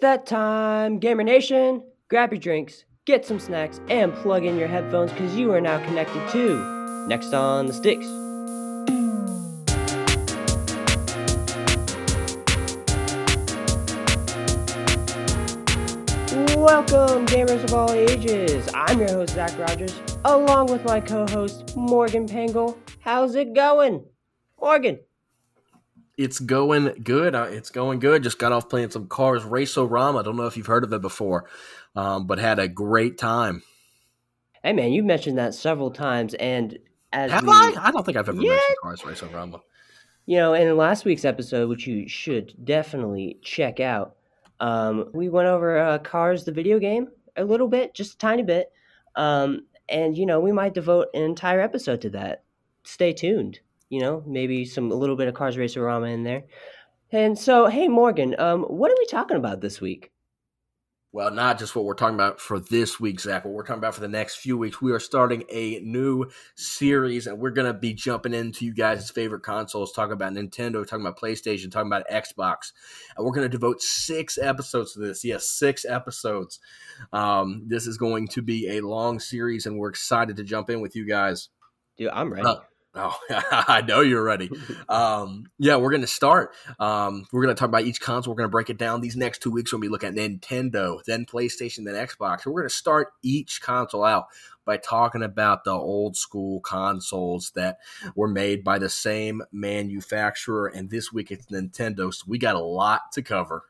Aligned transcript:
that 0.00 0.26
time, 0.26 0.98
Gamer 0.98 1.22
Nation. 1.22 1.82
Grab 2.08 2.32
your 2.32 2.40
drinks, 2.40 2.84
get 3.04 3.24
some 3.24 3.38
snacks, 3.38 3.80
and 3.88 4.12
plug 4.14 4.44
in 4.44 4.58
your 4.58 4.68
headphones 4.68 5.12
because 5.12 5.36
you 5.36 5.52
are 5.52 5.60
now 5.60 5.84
connected 5.84 6.28
to 6.30 7.06
Next 7.06 7.32
on 7.32 7.66
the 7.66 7.72
Sticks. 7.72 8.06
Welcome, 16.56 17.26
gamers 17.26 17.64
of 17.64 17.74
all 17.74 17.92
ages. 17.92 18.68
I'm 18.74 18.98
your 18.98 19.08
host, 19.08 19.34
Zach 19.34 19.58
Rogers, 19.58 20.00
along 20.24 20.66
with 20.66 20.84
my 20.84 21.00
co 21.00 21.26
host, 21.26 21.76
Morgan 21.76 22.26
Pangle. 22.26 22.76
How's 23.00 23.34
it 23.34 23.54
going? 23.54 24.04
Morgan. 24.60 25.00
It's 26.20 26.38
going 26.38 27.02
good. 27.02 27.34
It's 27.34 27.70
going 27.70 27.98
good. 27.98 28.22
Just 28.22 28.38
got 28.38 28.52
off 28.52 28.68
playing 28.68 28.90
some 28.90 29.06
Cars 29.08 29.42
Race-O-Rama. 29.42 30.18
I 30.18 30.22
don't 30.22 30.36
know 30.36 30.44
if 30.44 30.54
you've 30.54 30.66
heard 30.66 30.84
of 30.84 30.92
it 30.92 31.00
before, 31.00 31.48
um, 31.96 32.26
but 32.26 32.38
had 32.38 32.58
a 32.58 32.68
great 32.68 33.16
time. 33.16 33.62
Hey, 34.62 34.74
man, 34.74 34.92
you 34.92 35.02
mentioned 35.02 35.38
that 35.38 35.54
several 35.54 35.90
times, 35.90 36.34
and 36.34 36.78
as 37.10 37.30
Have 37.30 37.44
we, 37.44 37.48
I? 37.50 37.74
I 37.80 37.90
don't 37.90 38.04
think 38.04 38.18
I've 38.18 38.28
ever 38.28 38.42
Yeah. 38.42 38.50
mentioned 38.50 38.76
Cars 38.82 39.04
Race-O-Rama. 39.06 39.60
You 40.26 40.36
know, 40.36 40.52
in 40.52 40.76
last 40.76 41.06
week's 41.06 41.24
episode, 41.24 41.70
which 41.70 41.86
you 41.86 42.06
should 42.06 42.54
definitely 42.62 43.38
check 43.42 43.80
out, 43.80 44.16
um, 44.60 45.08
we 45.14 45.30
went 45.30 45.48
over 45.48 45.78
uh, 45.78 45.98
Cars, 46.00 46.44
the 46.44 46.52
video 46.52 46.78
game, 46.78 47.08
a 47.36 47.44
little 47.44 47.68
bit, 47.68 47.94
just 47.94 48.14
a 48.14 48.18
tiny 48.18 48.42
bit. 48.42 48.70
Um, 49.16 49.62
and, 49.88 50.18
you 50.18 50.26
know, 50.26 50.38
we 50.38 50.52
might 50.52 50.74
devote 50.74 51.08
an 51.14 51.22
entire 51.22 51.62
episode 51.62 52.02
to 52.02 52.10
that. 52.10 52.44
Stay 52.84 53.14
tuned. 53.14 53.60
You 53.90 54.00
know, 54.00 54.24
maybe 54.26 54.64
some 54.64 54.90
a 54.90 54.94
little 54.94 55.16
bit 55.16 55.28
of 55.28 55.34
Cars 55.34 55.58
Race-O-Rama 55.58 56.06
in 56.06 56.24
there. 56.24 56.44
And 57.12 57.38
so, 57.38 57.66
hey, 57.66 57.88
Morgan, 57.88 58.34
um, 58.38 58.62
what 58.62 58.90
are 58.90 58.96
we 58.98 59.06
talking 59.06 59.36
about 59.36 59.60
this 59.60 59.80
week? 59.80 60.12
Well, 61.12 61.32
not 61.32 61.58
just 61.58 61.74
what 61.74 61.84
we're 61.84 61.94
talking 61.94 62.14
about 62.14 62.40
for 62.40 62.60
this 62.60 63.00
week, 63.00 63.18
Zach, 63.18 63.44
what 63.44 63.52
we're 63.52 63.64
talking 63.64 63.80
about 63.80 63.96
for 63.96 64.00
the 64.00 64.06
next 64.06 64.36
few 64.36 64.56
weeks. 64.56 64.80
We 64.80 64.92
are 64.92 65.00
starting 65.00 65.42
a 65.50 65.80
new 65.80 66.30
series, 66.54 67.26
and 67.26 67.40
we're 67.40 67.50
going 67.50 67.66
to 67.66 67.76
be 67.76 67.94
jumping 67.94 68.32
into 68.32 68.64
you 68.64 68.72
guys' 68.72 69.10
favorite 69.10 69.42
consoles, 69.42 69.90
talking 69.90 70.12
about 70.12 70.34
Nintendo, 70.34 70.86
talking 70.86 71.04
about 71.04 71.18
PlayStation, 71.18 71.68
talking 71.68 71.88
about 71.88 72.08
Xbox. 72.08 72.70
And 73.16 73.26
we're 73.26 73.32
going 73.32 73.44
to 73.44 73.48
devote 73.48 73.82
six 73.82 74.38
episodes 74.38 74.92
to 74.92 75.00
this. 75.00 75.24
Yes, 75.24 75.48
six 75.48 75.84
episodes. 75.84 76.60
Um, 77.12 77.64
this 77.66 77.88
is 77.88 77.98
going 77.98 78.28
to 78.28 78.40
be 78.40 78.76
a 78.76 78.80
long 78.80 79.18
series, 79.18 79.66
and 79.66 79.80
we're 79.80 79.88
excited 79.88 80.36
to 80.36 80.44
jump 80.44 80.70
in 80.70 80.80
with 80.80 80.94
you 80.94 81.08
guys. 81.08 81.48
Dude, 81.96 82.10
I'm 82.10 82.32
ready. 82.32 82.46
Uh, 82.46 82.58
Oh, 82.94 83.16
I 83.30 83.82
know 83.82 84.00
you're 84.00 84.22
ready. 84.22 84.50
Um, 84.88 85.44
yeah, 85.58 85.76
we're 85.76 85.90
going 85.90 86.00
to 86.00 86.08
start. 86.08 86.54
Um, 86.80 87.26
we're 87.32 87.42
going 87.42 87.54
to 87.54 87.58
talk 87.58 87.68
about 87.68 87.84
each 87.84 88.00
console. 88.00 88.32
We're 88.32 88.38
going 88.38 88.48
to 88.48 88.52
break 88.52 88.68
it 88.68 88.78
down. 88.78 89.00
These 89.00 89.16
next 89.16 89.42
two 89.42 89.50
weeks, 89.50 89.70
to 89.70 89.78
be 89.78 89.88
looking 89.88 90.08
at 90.08 90.14
Nintendo, 90.14 91.02
then 91.04 91.24
PlayStation, 91.24 91.84
then 91.84 91.94
Xbox. 91.94 92.44
We're 92.44 92.52
going 92.52 92.68
to 92.68 92.74
start 92.74 93.12
each 93.22 93.62
console 93.62 94.04
out 94.04 94.26
by 94.64 94.76
talking 94.76 95.22
about 95.22 95.64
the 95.64 95.70
old 95.70 96.16
school 96.16 96.60
consoles 96.60 97.52
that 97.54 97.78
were 98.16 98.28
made 98.28 98.64
by 98.64 98.78
the 98.78 98.88
same 98.88 99.42
manufacturer. 99.52 100.66
And 100.66 100.90
this 100.90 101.12
week 101.12 101.30
it's 101.30 101.46
Nintendo. 101.46 102.12
So 102.12 102.24
we 102.26 102.38
got 102.38 102.56
a 102.56 102.60
lot 102.60 103.12
to 103.12 103.22
cover. 103.22 103.62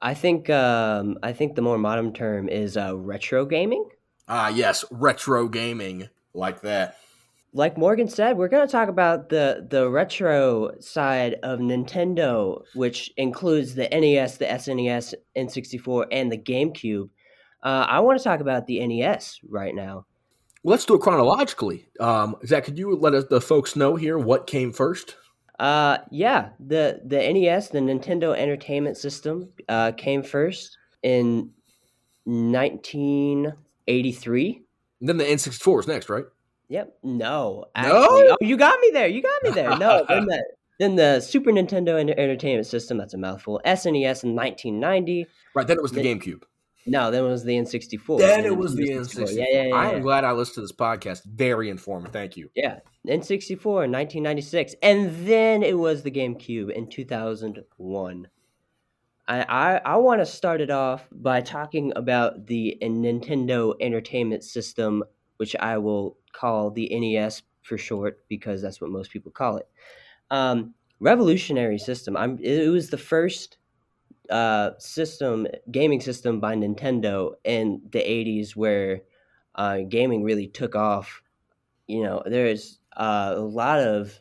I 0.00 0.14
think 0.14 0.50
um, 0.50 1.16
I 1.22 1.32
think 1.32 1.54
the 1.54 1.62
more 1.62 1.78
modern 1.78 2.12
term 2.12 2.48
is 2.48 2.76
uh, 2.76 2.96
retro 2.96 3.46
gaming. 3.46 3.88
Ah, 4.28 4.48
yes, 4.48 4.84
retro 4.90 5.48
gaming 5.48 6.08
like 6.34 6.62
that. 6.62 6.96
Like 7.54 7.76
Morgan 7.76 8.08
said, 8.08 8.36
we're 8.36 8.48
going 8.48 8.66
to 8.66 8.72
talk 8.72 8.88
about 8.88 9.28
the 9.28 9.66
the 9.68 9.90
retro 9.90 10.70
side 10.80 11.36
of 11.42 11.60
Nintendo, 11.60 12.62
which 12.74 13.12
includes 13.16 13.74
the 13.74 13.88
NES, 13.90 14.38
the 14.38 14.46
SNES, 14.46 15.12
N64, 15.36 16.06
and 16.10 16.32
the 16.32 16.38
GameCube. 16.38 17.10
Uh, 17.62 17.84
I 17.88 18.00
want 18.00 18.18
to 18.18 18.24
talk 18.24 18.40
about 18.40 18.66
the 18.66 18.84
NES 18.86 19.38
right 19.48 19.74
now. 19.74 20.06
Well, 20.62 20.70
let's 20.72 20.86
do 20.86 20.94
it 20.94 21.00
chronologically. 21.00 21.88
Um, 22.00 22.36
Zach, 22.46 22.64
could 22.64 22.78
you 22.78 22.96
let 22.96 23.12
us, 23.14 23.24
the 23.28 23.40
folks 23.40 23.74
know 23.76 23.96
here 23.96 24.18
what 24.18 24.46
came 24.46 24.72
first? 24.72 25.16
Uh, 25.58 25.98
yeah, 26.10 26.50
the 26.58 27.02
the 27.04 27.18
NES, 27.18 27.68
the 27.68 27.80
Nintendo 27.80 28.34
Entertainment 28.36 28.96
System, 28.96 29.50
uh, 29.68 29.92
came 29.92 30.22
first 30.22 30.78
in 31.02 31.50
1983. 32.24 34.62
And 35.00 35.08
then 35.08 35.16
the 35.18 35.24
N64 35.24 35.80
is 35.80 35.88
next, 35.88 36.08
right? 36.08 36.24
Yep. 36.68 36.98
No. 37.02 37.66
No? 37.76 37.82
Oh, 37.84 38.36
you 38.40 38.56
got 38.56 38.80
me 38.80 38.90
there. 38.92 39.08
You 39.08 39.22
got 39.22 39.42
me 39.42 39.50
there. 39.50 39.76
No. 39.78 40.04
then 40.08 40.26
the 40.26 40.44
then 40.78 40.96
the 40.96 41.20
Super 41.20 41.50
Nintendo 41.52 41.98
Entertainment 42.00 42.66
System. 42.66 42.98
That's 42.98 43.14
a 43.14 43.18
mouthful. 43.18 43.60
SNES 43.64 44.24
in 44.24 44.34
1990. 44.34 45.26
Right, 45.54 45.66
then 45.66 45.76
it 45.76 45.82
was 45.82 45.92
the 45.92 46.02
Then- 46.02 46.18
GameCube. 46.18 46.42
No, 46.84 47.12
then 47.12 47.24
it 47.24 47.28
was 47.28 47.44
the 47.44 47.52
N64. 47.52 48.18
Then 48.18 48.42
Then 48.42 48.44
it 48.44 48.56
was 48.56 48.74
the 48.74 48.88
N64. 48.88 49.28
N64. 49.28 49.36
Yeah, 49.36 49.44
yeah, 49.50 49.62
yeah. 49.66 49.74
I 49.76 49.88
am 49.90 49.96
yeah. 49.96 50.00
glad 50.00 50.24
I 50.24 50.32
listened 50.32 50.54
to 50.56 50.60
this 50.62 50.72
podcast. 50.72 51.24
Very 51.24 51.70
informative. 51.70 52.12
Thank 52.12 52.36
you. 52.36 52.50
Yeah, 52.56 52.80
N64 53.06 53.84
in 53.84 53.92
1996, 53.92 54.74
and 54.82 55.26
then 55.26 55.62
it 55.62 55.78
was 55.78 56.02
the 56.02 56.10
GameCube 56.10 56.72
in 56.72 56.88
2001. 56.88 58.28
I 59.28 59.42
I, 59.42 59.80
I 59.84 59.96
want 59.96 60.20
to 60.20 60.26
start 60.26 60.60
it 60.60 60.70
off 60.70 61.06
by 61.12 61.40
talking 61.40 61.92
about 61.94 62.46
the 62.46 62.76
Nintendo 62.82 63.74
Entertainment 63.80 64.42
System, 64.42 65.04
which 65.36 65.54
I 65.54 65.78
will 65.78 66.16
call 66.32 66.70
the 66.70 66.88
NES 66.92 67.42
for 67.62 67.78
short 67.78 68.24
because 68.28 68.60
that's 68.62 68.80
what 68.80 68.90
most 68.90 69.10
people 69.10 69.32
call 69.32 69.56
it. 69.58 69.68
Um, 70.30 70.74
revolutionary 71.00 71.78
system. 71.78 72.16
I'm. 72.16 72.38
It 72.40 72.68
was 72.68 72.90
the 72.90 72.98
first 72.98 73.58
uh, 74.30 74.70
system, 74.78 75.46
gaming 75.70 76.00
system 76.00 76.40
by 76.40 76.54
Nintendo 76.54 77.32
in 77.44 77.82
the 77.90 78.00
80s, 78.00 78.56
where 78.56 79.02
uh, 79.54 79.78
gaming 79.88 80.22
really 80.22 80.46
took 80.46 80.74
off 80.74 81.22
you 81.92 82.02
know, 82.02 82.22
there's 82.24 82.78
uh, 82.96 83.34
a 83.36 83.40
lot 83.40 83.80
of 83.80 84.18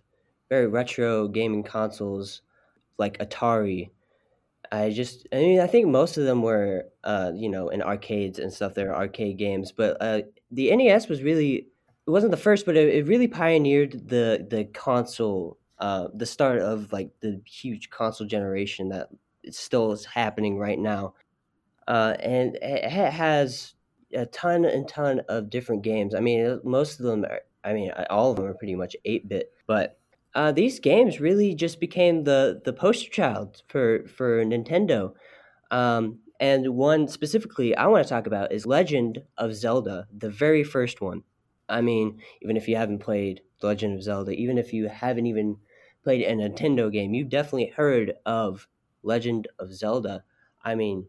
very 0.49 0.67
retro 0.67 1.27
gaming 1.27 1.63
consoles 1.63 2.41
like 2.97 3.17
Atari. 3.19 3.91
I 4.71 4.89
just, 4.89 5.27
I 5.31 5.37
mean, 5.37 5.59
I 5.59 5.67
think 5.67 5.87
most 5.87 6.17
of 6.17 6.25
them 6.25 6.41
were, 6.41 6.85
uh, 7.03 7.31
you 7.33 7.49
know, 7.49 7.69
in 7.69 7.81
arcades 7.81 8.39
and 8.39 8.51
stuff. 8.51 8.73
They're 8.73 8.95
arcade 8.95 9.37
games, 9.37 9.71
but 9.71 9.97
uh, 10.01 10.21
the 10.51 10.75
NES 10.75 11.07
was 11.07 11.23
really, 11.23 11.67
it 12.07 12.09
wasn't 12.09 12.31
the 12.31 12.37
first, 12.37 12.65
but 12.65 12.75
it, 12.75 12.93
it 12.93 13.07
really 13.07 13.27
pioneered 13.27 14.07
the 14.07 14.45
the 14.49 14.65
console, 14.65 15.57
uh, 15.79 16.07
the 16.13 16.25
start 16.25 16.59
of 16.59 16.91
like 16.91 17.11
the 17.21 17.41
huge 17.45 17.89
console 17.89 18.27
generation 18.27 18.89
that 18.89 19.09
still 19.49 19.91
is 19.91 20.05
happening 20.05 20.57
right 20.57 20.79
now, 20.79 21.13
uh, 21.87 22.15
and 22.19 22.57
it 22.61 22.89
has 22.89 23.75
a 24.13 24.25
ton 24.27 24.65
and 24.65 24.87
ton 24.87 25.21
of 25.29 25.49
different 25.49 25.83
games. 25.83 26.15
I 26.15 26.19
mean, 26.19 26.59
most 26.63 26.99
of 26.99 27.05
them 27.05 27.25
are, 27.25 27.41
I 27.63 27.73
mean, 27.73 27.91
all 28.09 28.31
of 28.31 28.37
them 28.37 28.45
are 28.45 28.53
pretty 28.53 28.75
much 28.75 28.95
8 29.05 29.27
bit, 29.27 29.53
but 29.67 29.97
uh, 30.35 30.51
these 30.51 30.79
games 30.79 31.19
really 31.19 31.53
just 31.53 31.79
became 31.79 32.23
the, 32.23 32.61
the 32.63 32.73
poster 32.73 33.09
child 33.09 33.63
for, 33.67 34.07
for 34.07 34.43
Nintendo. 34.45 35.13
Um, 35.71 36.19
and 36.39 36.75
one 36.75 37.07
specifically 37.07 37.75
I 37.75 37.87
want 37.87 38.03
to 38.05 38.09
talk 38.09 38.27
about 38.27 38.51
is 38.51 38.65
Legend 38.65 39.21
of 39.37 39.53
Zelda, 39.53 40.07
the 40.17 40.29
very 40.29 40.63
first 40.63 41.01
one. 41.01 41.23
I 41.71 41.81
mean, 41.81 42.21
even 42.41 42.57
if 42.57 42.67
you 42.67 42.75
haven't 42.75 42.99
played 42.99 43.41
The 43.59 43.67
Legend 43.67 43.95
of 43.95 44.03
Zelda, 44.03 44.31
even 44.31 44.57
if 44.57 44.73
you 44.73 44.87
haven't 44.87 45.25
even 45.25 45.57
played 46.03 46.23
a 46.23 46.33
Nintendo 46.33 46.91
game, 46.91 47.13
you've 47.13 47.29
definitely 47.29 47.73
heard 47.75 48.13
of 48.25 48.67
Legend 49.03 49.47
of 49.59 49.73
Zelda. 49.73 50.23
I 50.63 50.75
mean, 50.75 51.07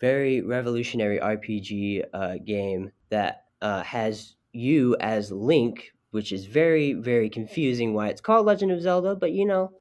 very 0.00 0.42
revolutionary 0.42 1.18
RPG 1.18 2.04
uh, 2.12 2.36
game 2.44 2.92
that 3.10 3.44
uh, 3.62 3.82
has 3.82 4.36
you 4.52 4.96
as 5.00 5.32
Link, 5.32 5.92
which 6.10 6.32
is 6.32 6.46
very 6.46 6.92
very 6.92 7.28
confusing 7.28 7.94
why 7.94 8.08
it's 8.08 8.20
called 8.20 8.46
Legend 8.46 8.72
of 8.72 8.82
Zelda. 8.82 9.16
But 9.16 9.32
you 9.32 9.46
know, 9.46 9.72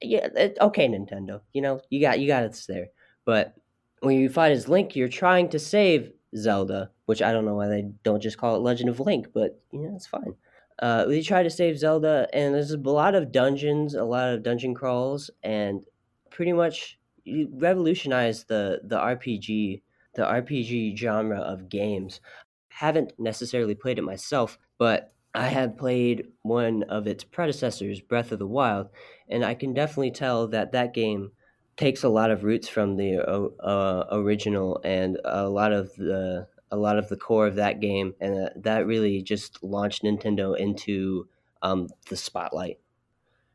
yeah, 0.00 0.28
it, 0.36 0.58
okay, 0.60 0.88
Nintendo, 0.88 1.42
you 1.52 1.62
know 1.62 1.80
you 1.90 2.00
got 2.00 2.20
you 2.20 2.26
got 2.26 2.44
it 2.44 2.64
there. 2.68 2.88
But 3.24 3.54
when 4.00 4.18
you 4.18 4.28
fight 4.28 4.52
as 4.52 4.68
Link, 4.68 4.96
you're 4.96 5.08
trying 5.08 5.48
to 5.50 5.58
save 5.58 6.12
Zelda, 6.36 6.90
which 7.06 7.22
I 7.22 7.32
don't 7.32 7.44
know 7.44 7.54
why 7.54 7.68
they 7.68 7.90
don't 8.02 8.22
just 8.22 8.38
call 8.38 8.56
it 8.56 8.60
Legend 8.60 8.88
of 8.88 9.00
Link, 9.00 9.28
but 9.32 9.60
you 9.72 9.80
know 9.80 9.94
it's 9.94 10.06
fine. 10.06 10.34
Uh, 10.78 11.04
they 11.04 11.22
try 11.22 11.42
to 11.42 11.50
save 11.50 11.78
Zelda, 11.78 12.28
and 12.32 12.54
there's 12.54 12.70
a 12.70 12.78
lot 12.78 13.14
of 13.14 13.32
dungeons, 13.32 13.94
a 13.94 14.04
lot 14.04 14.32
of 14.32 14.42
dungeon 14.42 14.74
crawls, 14.74 15.30
and 15.42 15.84
pretty 16.30 16.52
much 16.52 16.98
you 17.24 17.48
revolutionized 17.52 18.48
the 18.48 18.80
the 18.84 18.96
RPG 18.96 19.82
the 20.14 20.22
RPG 20.22 20.96
genre 20.96 21.38
of 21.38 21.68
games. 21.68 22.20
Haven't 22.68 23.12
necessarily 23.18 23.74
played 23.74 23.98
it 23.98 24.02
myself, 24.02 24.58
but 24.78 25.12
I 25.34 25.46
have 25.48 25.76
played 25.76 26.28
one 26.42 26.82
of 26.84 27.06
its 27.06 27.22
predecessors, 27.22 28.00
Breath 28.00 28.32
of 28.32 28.38
the 28.38 28.46
Wild, 28.46 28.88
and 29.28 29.44
I 29.44 29.54
can 29.54 29.74
definitely 29.74 30.10
tell 30.10 30.48
that 30.48 30.72
that 30.72 30.94
game 30.94 31.32
takes 31.80 32.04
a 32.04 32.08
lot 32.08 32.30
of 32.30 32.44
roots 32.44 32.68
from 32.68 32.96
the 32.96 33.18
uh, 33.18 33.48
uh, 33.62 34.06
original 34.12 34.78
and 34.84 35.18
a 35.24 35.48
lot 35.48 35.72
of 35.72 35.94
the 35.96 36.46
a 36.70 36.76
lot 36.76 36.98
of 36.98 37.08
the 37.08 37.16
core 37.16 37.48
of 37.48 37.56
that 37.56 37.80
game, 37.80 38.14
and 38.20 38.46
uh, 38.46 38.50
that 38.54 38.86
really 38.86 39.22
just 39.22 39.60
launched 39.64 40.04
Nintendo 40.04 40.56
into 40.56 41.26
um, 41.62 41.88
the 42.08 42.16
spotlight. 42.16 42.78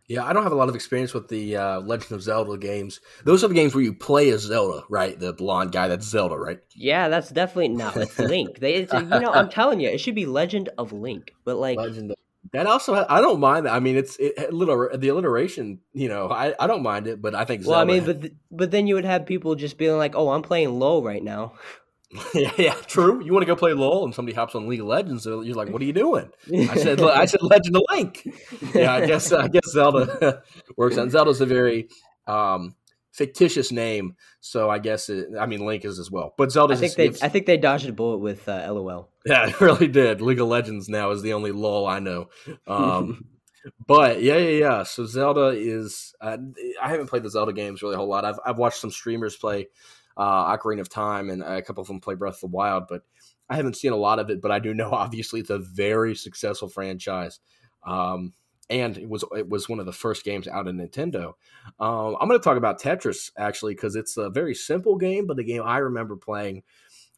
Yeah, 0.08 0.26
I 0.26 0.34
don't 0.34 0.44
have 0.44 0.52
a 0.52 0.56
lot 0.56 0.70
of 0.70 0.76
experience 0.76 1.14
with 1.14 1.30
the 1.30 1.56
uh, 1.56 1.80
Legend 1.80 2.12
of 2.12 2.22
Zelda 2.22 2.58
games. 2.58 3.00
Those 3.24 3.44
are 3.44 3.48
the 3.48 3.56
games 3.56 3.74
where 3.74 3.84
you 3.84 3.94
play 3.94 4.30
as 4.30 4.42
Zelda, 4.42 4.84
right? 4.90 5.18
The 5.18 5.34
blonde 5.34 5.72
guy 5.72 5.88
that's 5.88 6.06
Zelda, 6.06 6.36
right? 6.36 6.60
Yeah, 6.76 7.08
that's 7.08 7.30
definitely 7.30 7.70
not. 7.70 7.96
It's 7.96 8.20
Link. 8.20 8.60
They, 8.60 8.76
it's, 8.76 8.94
you 8.94 9.02
know, 9.02 9.32
I'm 9.32 9.50
telling 9.50 9.80
you, 9.80 9.90
it 9.90 10.00
should 10.00 10.14
be 10.14 10.28
Legend 10.28 10.70
of 10.78 10.92
Link. 10.92 11.32
But 11.44 11.56
like, 11.56 11.78
Legend 11.78 12.12
of 12.12 12.18
that 12.54 12.68
also, 12.68 13.06
I 13.08 13.22
don't 13.22 13.40
mind 13.40 13.66
that. 13.66 13.74
I 13.74 13.80
mean, 13.80 13.98
it's 13.98 14.18
it, 14.18 14.54
little 14.54 14.90
the 14.96 15.08
alliteration. 15.08 15.80
You 15.94 16.10
know, 16.10 16.30
I, 16.30 16.54
I 16.60 16.68
don't 16.68 16.84
mind 16.84 17.08
it, 17.08 17.22
but 17.22 17.36
I 17.36 17.46
think. 17.46 17.62
Well, 17.62 17.76
Zelda 17.76 17.92
I 17.92 17.96
mean, 17.96 18.06
but 18.06 18.22
th- 18.22 18.34
but 18.52 18.72
then 18.72 18.88
you 18.88 18.96
would 18.96 19.06
have 19.06 19.26
people 19.26 19.56
just 19.56 19.78
being 19.78 19.98
like, 19.98 20.16
"Oh, 20.16 20.30
I'm 20.30 20.42
playing 20.42 20.80
low 20.80 21.02
right 21.04 21.24
now." 21.24 21.54
yeah, 22.34 22.52
yeah, 22.58 22.74
true. 22.86 23.24
You 23.24 23.34
want 23.34 23.42
to 23.44 23.48
go 23.48 23.56
play 23.56 23.74
LOL, 23.74 24.06
and 24.06 24.14
somebody 24.14 24.36
hops 24.36 24.56
on 24.56 24.68
League 24.68 24.80
of 24.80 24.88
Legends. 24.88 25.24
So 25.24 25.42
you're 25.42 25.56
like, 25.56 25.70
"What 25.70 25.82
are 25.82 25.86
you 25.86 25.94
doing?" 25.94 26.30
I 26.54 26.76
said, 26.78 27.02
"I 27.02 27.26
said 27.26 27.42
Legend 27.42 27.76
of 27.76 27.84
Link." 27.92 28.28
Yeah, 28.74 28.94
I 28.94 29.06
guess 29.06 29.32
I 29.32 29.48
guess 29.48 29.68
Zelda 29.72 30.44
works. 30.78 30.98
And 30.98 31.12
Zelda's 31.12 31.42
a 31.42 31.46
very 31.46 31.90
um, 32.28 32.76
fictitious 33.16 33.72
name, 33.72 34.16
so 34.42 34.70
I 34.70 34.80
guess 34.80 35.10
it, 35.10 35.30
I 35.40 35.46
mean 35.46 35.66
Link 35.66 35.86
is 35.86 36.00
as 36.00 36.12
well. 36.12 36.34
But 36.38 36.52
Zelda, 36.52 36.74
I 36.74 36.78
think 36.78 36.96
they 36.96 37.08
I 37.26 37.30
think 37.30 37.46
they 37.46 37.58
dodged 37.58 37.88
a 37.88 37.94
bullet 37.94 38.18
with 38.18 38.48
uh, 38.48 38.72
LOL. 38.72 39.10
Yeah, 39.26 39.48
it 39.50 39.62
really 39.62 39.88
did. 39.88 40.22
League 40.22 40.40
of 40.40 40.48
Legends 40.48 40.90
now 40.90 41.12
is 41.12 41.22
the 41.22 41.34
only 41.34 41.52
LOL 41.52 41.88
I 41.88 42.00
know. 42.00 42.30
Um, 42.68 43.26
but 43.88 44.22
yeah, 44.22 44.38
yeah, 44.38 44.60
yeah. 44.60 44.84
So 44.84 45.06
Zelda 45.06 45.48
is. 45.48 46.14
Uh, 46.20 46.38
I 46.82 46.90
haven't 46.90 47.08
played 47.08 47.24
the 47.24 47.30
Zelda 47.30 47.54
games 47.54 47.82
really 47.82 47.96
a 47.96 47.98
whole 47.98 48.10
lot. 48.10 48.26
I've 48.26 48.40
I've 48.46 48.58
watched 48.58 48.80
some 48.80 48.92
streamers 48.92 49.36
play 49.36 49.68
uh, 50.18 50.56
Ocarina 50.58 50.82
of 50.82 50.90
Time, 50.90 51.30
and 51.30 51.42
a 51.42 51.62
couple 51.62 51.82
of 51.82 51.88
them 51.88 52.02
play 52.02 52.16
Breath 52.16 52.36
of 52.36 52.42
the 52.42 52.48
Wild, 52.48 52.86
but 52.90 53.04
I 53.50 53.56
haven't 53.56 53.78
seen 53.78 53.94
a 53.94 53.98
lot 53.98 54.20
of 54.20 54.30
it. 54.30 54.42
But 54.42 54.52
I 54.52 54.60
do 54.60 54.74
know 54.74 54.90
obviously 54.92 55.40
it's 55.40 55.50
a 55.50 55.60
very 55.60 56.16
successful 56.16 56.68
franchise. 56.68 57.40
Um, 57.86 58.34
and 58.70 58.98
it 58.98 59.10
was 59.10 59.24
it 59.36 59.50
was 59.50 59.70
one 59.70 59.80
of 59.80 59.86
the 59.86 59.94
first 59.94 60.24
games 60.24 60.48
out 60.48 60.68
of 60.68 60.76
Nintendo. 60.76 61.34
Um, 61.80 62.18
I'm 62.20 62.28
going 62.28 62.40
to 62.40 62.44
talk 62.44 62.58
about 62.58 62.82
Tetris 62.82 63.32
actually 63.38 63.76
because 63.76 63.96
it's 63.96 64.18
a 64.18 64.30
very 64.30 64.56
simple 64.56 64.98
game, 64.98 65.28
but 65.28 65.38
the 65.38 65.44
game 65.44 65.64
I 65.64 65.78
remember 65.78 66.16
playing 66.16 66.64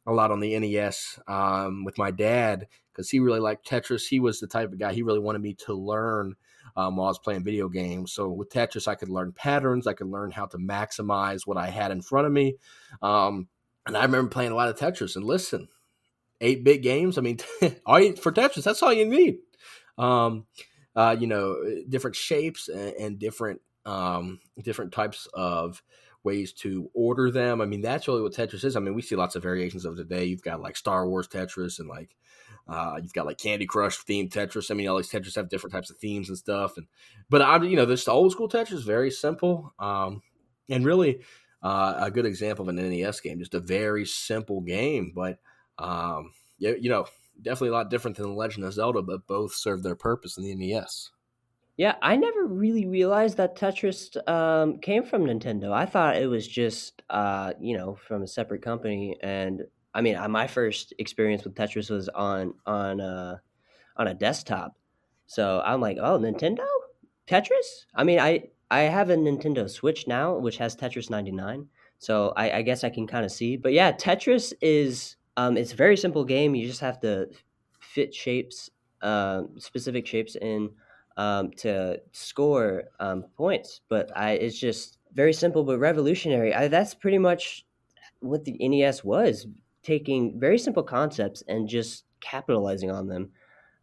a 0.05 0.13
lot 0.13 0.31
on 0.31 0.39
the 0.39 0.57
NES 0.57 1.19
um, 1.27 1.83
with 1.83 1.97
my 1.97 2.11
dad 2.11 2.67
because 2.91 3.09
he 3.09 3.19
really 3.19 3.39
liked 3.39 3.67
Tetris. 3.67 4.07
He 4.07 4.19
was 4.19 4.39
the 4.39 4.47
type 4.47 4.71
of 4.71 4.79
guy 4.79 4.93
he 4.93 5.03
really 5.03 5.19
wanted 5.19 5.41
me 5.41 5.53
to 5.65 5.73
learn 5.73 6.35
um, 6.75 6.95
while 6.95 7.07
I 7.07 7.09
was 7.09 7.19
playing 7.19 7.43
video 7.43 7.69
games. 7.69 8.13
So 8.13 8.29
with 8.29 8.49
Tetris, 8.49 8.87
I 8.87 8.95
could 8.95 9.09
learn 9.09 9.31
patterns. 9.31 9.87
I 9.87 9.93
could 9.93 10.07
learn 10.07 10.31
how 10.31 10.45
to 10.47 10.57
maximize 10.57 11.45
what 11.45 11.57
I 11.57 11.67
had 11.67 11.91
in 11.91 12.01
front 12.01 12.27
of 12.27 12.33
me. 12.33 12.55
Um, 13.01 13.47
and 13.85 13.97
I 13.97 14.03
remember 14.03 14.29
playing 14.29 14.51
a 14.51 14.55
lot 14.55 14.69
of 14.69 14.77
Tetris. 14.77 15.15
And 15.15 15.25
listen, 15.25 15.67
eight 16.39 16.63
bit 16.63 16.81
games. 16.81 17.17
I 17.17 17.21
mean, 17.21 17.39
all 17.85 17.99
you, 17.99 18.15
for 18.15 18.31
Tetris, 18.31 18.63
that's 18.63 18.83
all 18.83 18.93
you 18.93 19.05
need. 19.05 19.39
Um, 19.97 20.45
uh, 20.97 21.15
you 21.17 21.27
know, 21.27 21.55
different 21.87 22.15
shapes 22.15 22.67
and, 22.67 22.93
and 22.95 23.19
different 23.19 23.61
um, 23.85 24.39
different 24.61 24.91
types 24.91 25.27
of 25.33 25.81
ways 26.23 26.51
to 26.51 26.89
order 26.93 27.31
them. 27.31 27.61
I 27.61 27.65
mean, 27.65 27.81
that's 27.81 28.07
really 28.07 28.21
what 28.21 28.33
Tetris 28.33 28.65
is. 28.65 28.75
I 28.75 28.79
mean, 28.79 28.95
we 28.95 29.03
see 29.03 29.15
lots 29.15 29.35
of 29.35 29.43
variations 29.43 29.85
of 29.85 29.95
today. 29.95 30.25
You've 30.25 30.41
got 30.41 30.59
like 30.59 30.75
Star 30.75 31.07
Wars 31.07 31.27
Tetris 31.27 31.79
and 31.79 31.87
like 31.87 32.15
uh, 32.67 32.99
you've 33.01 33.13
got 33.13 33.27
like 33.27 33.37
Candy 33.37 33.67
Crush 33.67 33.97
themed 33.99 34.31
Tetris. 34.31 34.71
I 34.71 34.73
mean, 34.73 34.87
all 34.87 34.97
these 34.97 35.09
Tetris 35.09 35.35
have 35.35 35.49
different 35.49 35.71
types 35.71 35.91
of 35.91 35.97
themes 35.97 36.29
and 36.29 36.37
stuff. 36.37 36.77
And 36.77 36.87
but 37.29 37.43
I, 37.43 37.63
you 37.63 37.75
know, 37.75 37.85
this 37.85 38.07
old 38.07 38.31
school 38.31 38.49
Tetris 38.49 38.73
is 38.73 38.83
very 38.83 39.11
simple 39.11 39.73
um, 39.77 40.21
and 40.67 40.83
really 40.83 41.21
uh, 41.61 41.93
a 41.97 42.11
good 42.11 42.25
example 42.25 42.67
of 42.67 42.75
an 42.75 42.89
NES 42.89 43.19
game. 43.21 43.37
Just 43.39 43.53
a 43.53 43.59
very 43.59 44.05
simple 44.05 44.61
game, 44.61 45.13
but 45.15 45.37
um, 45.77 46.33
yeah, 46.57 46.71
you 46.71 46.89
know, 46.89 47.05
definitely 47.41 47.69
a 47.69 47.73
lot 47.73 47.89
different 47.89 48.17
than 48.17 48.27
The 48.27 48.33
Legend 48.33 48.65
of 48.65 48.73
Zelda, 48.73 49.01
but 49.01 49.27
both 49.27 49.53
serve 49.53 49.83
their 49.83 49.95
purpose 49.95 50.37
in 50.37 50.43
the 50.43 50.55
NES. 50.55 51.11
Yeah, 51.77 51.95
I 52.01 52.15
never 52.15 52.45
really 52.45 52.87
realized 52.87 53.37
that 53.37 53.55
Tetris 53.55 54.17
um, 54.27 54.79
came 54.79 55.03
from 55.03 55.25
Nintendo. 55.25 55.71
I 55.71 55.85
thought 55.85 56.17
it 56.17 56.27
was 56.27 56.47
just, 56.47 57.03
uh, 57.09 57.53
you 57.59 57.77
know, 57.77 57.95
from 57.95 58.23
a 58.23 58.27
separate 58.27 58.63
company, 58.63 59.15
and 59.21 59.61
I 59.93 60.01
mean, 60.01 60.17
my 60.31 60.47
first 60.47 60.93
experience 60.97 61.43
with 61.43 61.53
Tetris 61.53 61.91
was 61.91 62.09
on 62.09 62.55
on 62.65 62.99
uh, 62.99 63.37
on 63.95 64.07
a 64.07 64.13
desktop. 64.15 64.75
So 65.27 65.61
I'm 65.63 65.79
like, 65.79 65.97
oh, 65.99 66.17
Nintendo 66.17 66.65
Tetris. 67.27 67.85
I 67.93 68.03
mean, 68.03 68.19
I 68.19 68.49
I 68.71 68.81
have 68.81 69.09
a 69.09 69.15
Nintendo 69.15 69.69
Switch 69.69 70.07
now, 70.07 70.37
which 70.37 70.57
has 70.57 70.75
Tetris 70.75 71.09
99. 71.09 71.67
So 71.99 72.33
I, 72.35 72.57
I 72.57 72.61
guess 72.61 72.83
I 72.83 72.89
can 72.89 73.07
kind 73.07 73.25
of 73.25 73.31
see. 73.31 73.57
But 73.57 73.73
yeah, 73.73 73.91
Tetris 73.91 74.53
is 74.61 75.15
um, 75.37 75.55
it's 75.55 75.73
a 75.73 75.75
very 75.75 75.95
simple 75.95 76.25
game. 76.25 76.55
You 76.55 76.67
just 76.67 76.81
have 76.81 76.99
to 77.01 77.29
fit 77.79 78.13
shapes, 78.13 78.69
uh, 79.01 79.43
specific 79.57 80.05
shapes 80.05 80.35
in 80.35 80.69
um, 81.15 81.51
to 81.57 82.01
score 82.11 82.83
um, 82.99 83.23
points. 83.37 83.81
But 83.87 84.11
I 84.15 84.31
it's 84.31 84.59
just 84.59 84.97
very 85.13 85.33
simple 85.33 85.63
but 85.63 85.79
revolutionary. 85.79 86.53
I, 86.53 86.67
that's 86.67 86.93
pretty 86.93 87.17
much 87.19 87.65
what 88.19 88.43
the 88.43 88.57
NES 88.59 89.03
was 89.03 89.47
taking 89.83 90.37
very 90.37 90.57
simple 90.57 90.83
concepts 90.83 91.43
and 91.47 91.69
just 91.69 92.03
capitalizing 92.19 92.91
on 92.91 93.07
them. 93.07 93.29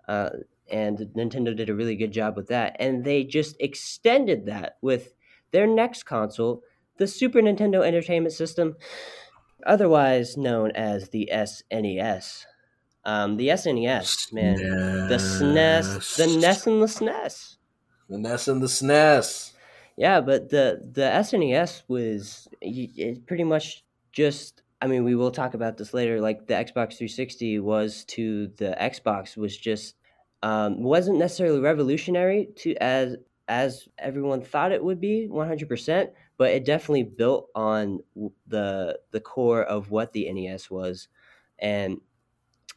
Uh, 0.06 0.28
and 0.70 0.98
Nintendo 1.16 1.56
did 1.56 1.70
a 1.70 1.74
really 1.74 1.96
good 1.96 2.12
job 2.12 2.36
with 2.36 2.48
that. 2.48 2.76
And 2.78 3.02
they 3.02 3.24
just 3.24 3.56
extended 3.58 4.44
that 4.46 4.76
with 4.82 5.14
their 5.50 5.66
next 5.66 6.02
console, 6.02 6.62
the 6.98 7.06
Super 7.06 7.40
Nintendo 7.40 7.86
Entertainment 7.86 8.34
System, 8.34 8.76
otherwise 9.66 10.36
known 10.36 10.70
as 10.72 11.10
the 11.10 11.28
SNES. 11.32 12.44
Um, 13.04 13.36
the 13.36 13.48
SNES, 13.48 14.32
man, 14.32 14.56
SNES. 14.56 15.08
the 15.08 15.16
SNES, 15.16 16.16
the 16.16 16.38
NES 16.38 16.66
and 16.66 16.82
the 16.82 16.86
SNES, 16.86 17.56
the 18.08 18.18
NES 18.18 18.48
and 18.48 18.62
the 18.62 18.66
SNES. 18.66 19.52
Yeah, 19.96 20.20
but 20.20 20.48
the 20.48 20.80
the 20.92 21.02
SNES 21.02 21.82
was 21.88 22.48
it 22.60 23.26
pretty 23.26 23.44
much 23.44 23.84
just 24.12 24.62
I 24.84 24.86
mean, 24.86 25.04
we 25.04 25.14
will 25.14 25.30
talk 25.30 25.54
about 25.54 25.78
this 25.78 25.94
later. 25.94 26.20
Like 26.20 26.46
the 26.46 26.52
Xbox 26.52 26.98
360 26.98 27.58
was 27.60 28.04
to 28.06 28.48
the 28.58 28.76
Xbox 28.78 29.34
was 29.34 29.56
just 29.56 29.94
um, 30.42 30.82
wasn't 30.82 31.18
necessarily 31.18 31.60
revolutionary 31.60 32.48
to 32.56 32.74
as 32.82 33.16
as 33.48 33.88
everyone 33.98 34.42
thought 34.42 34.72
it 34.72 34.84
would 34.84 35.00
be 35.00 35.28
100%, 35.30 36.10
but 36.36 36.50
it 36.50 36.64
definitely 36.64 37.04
built 37.04 37.50
on 37.54 38.00
the 38.46 39.00
the 39.10 39.20
core 39.20 39.62
of 39.62 39.90
what 39.90 40.12
the 40.12 40.28
NES 40.28 40.70
was, 40.70 41.08
and 41.58 42.00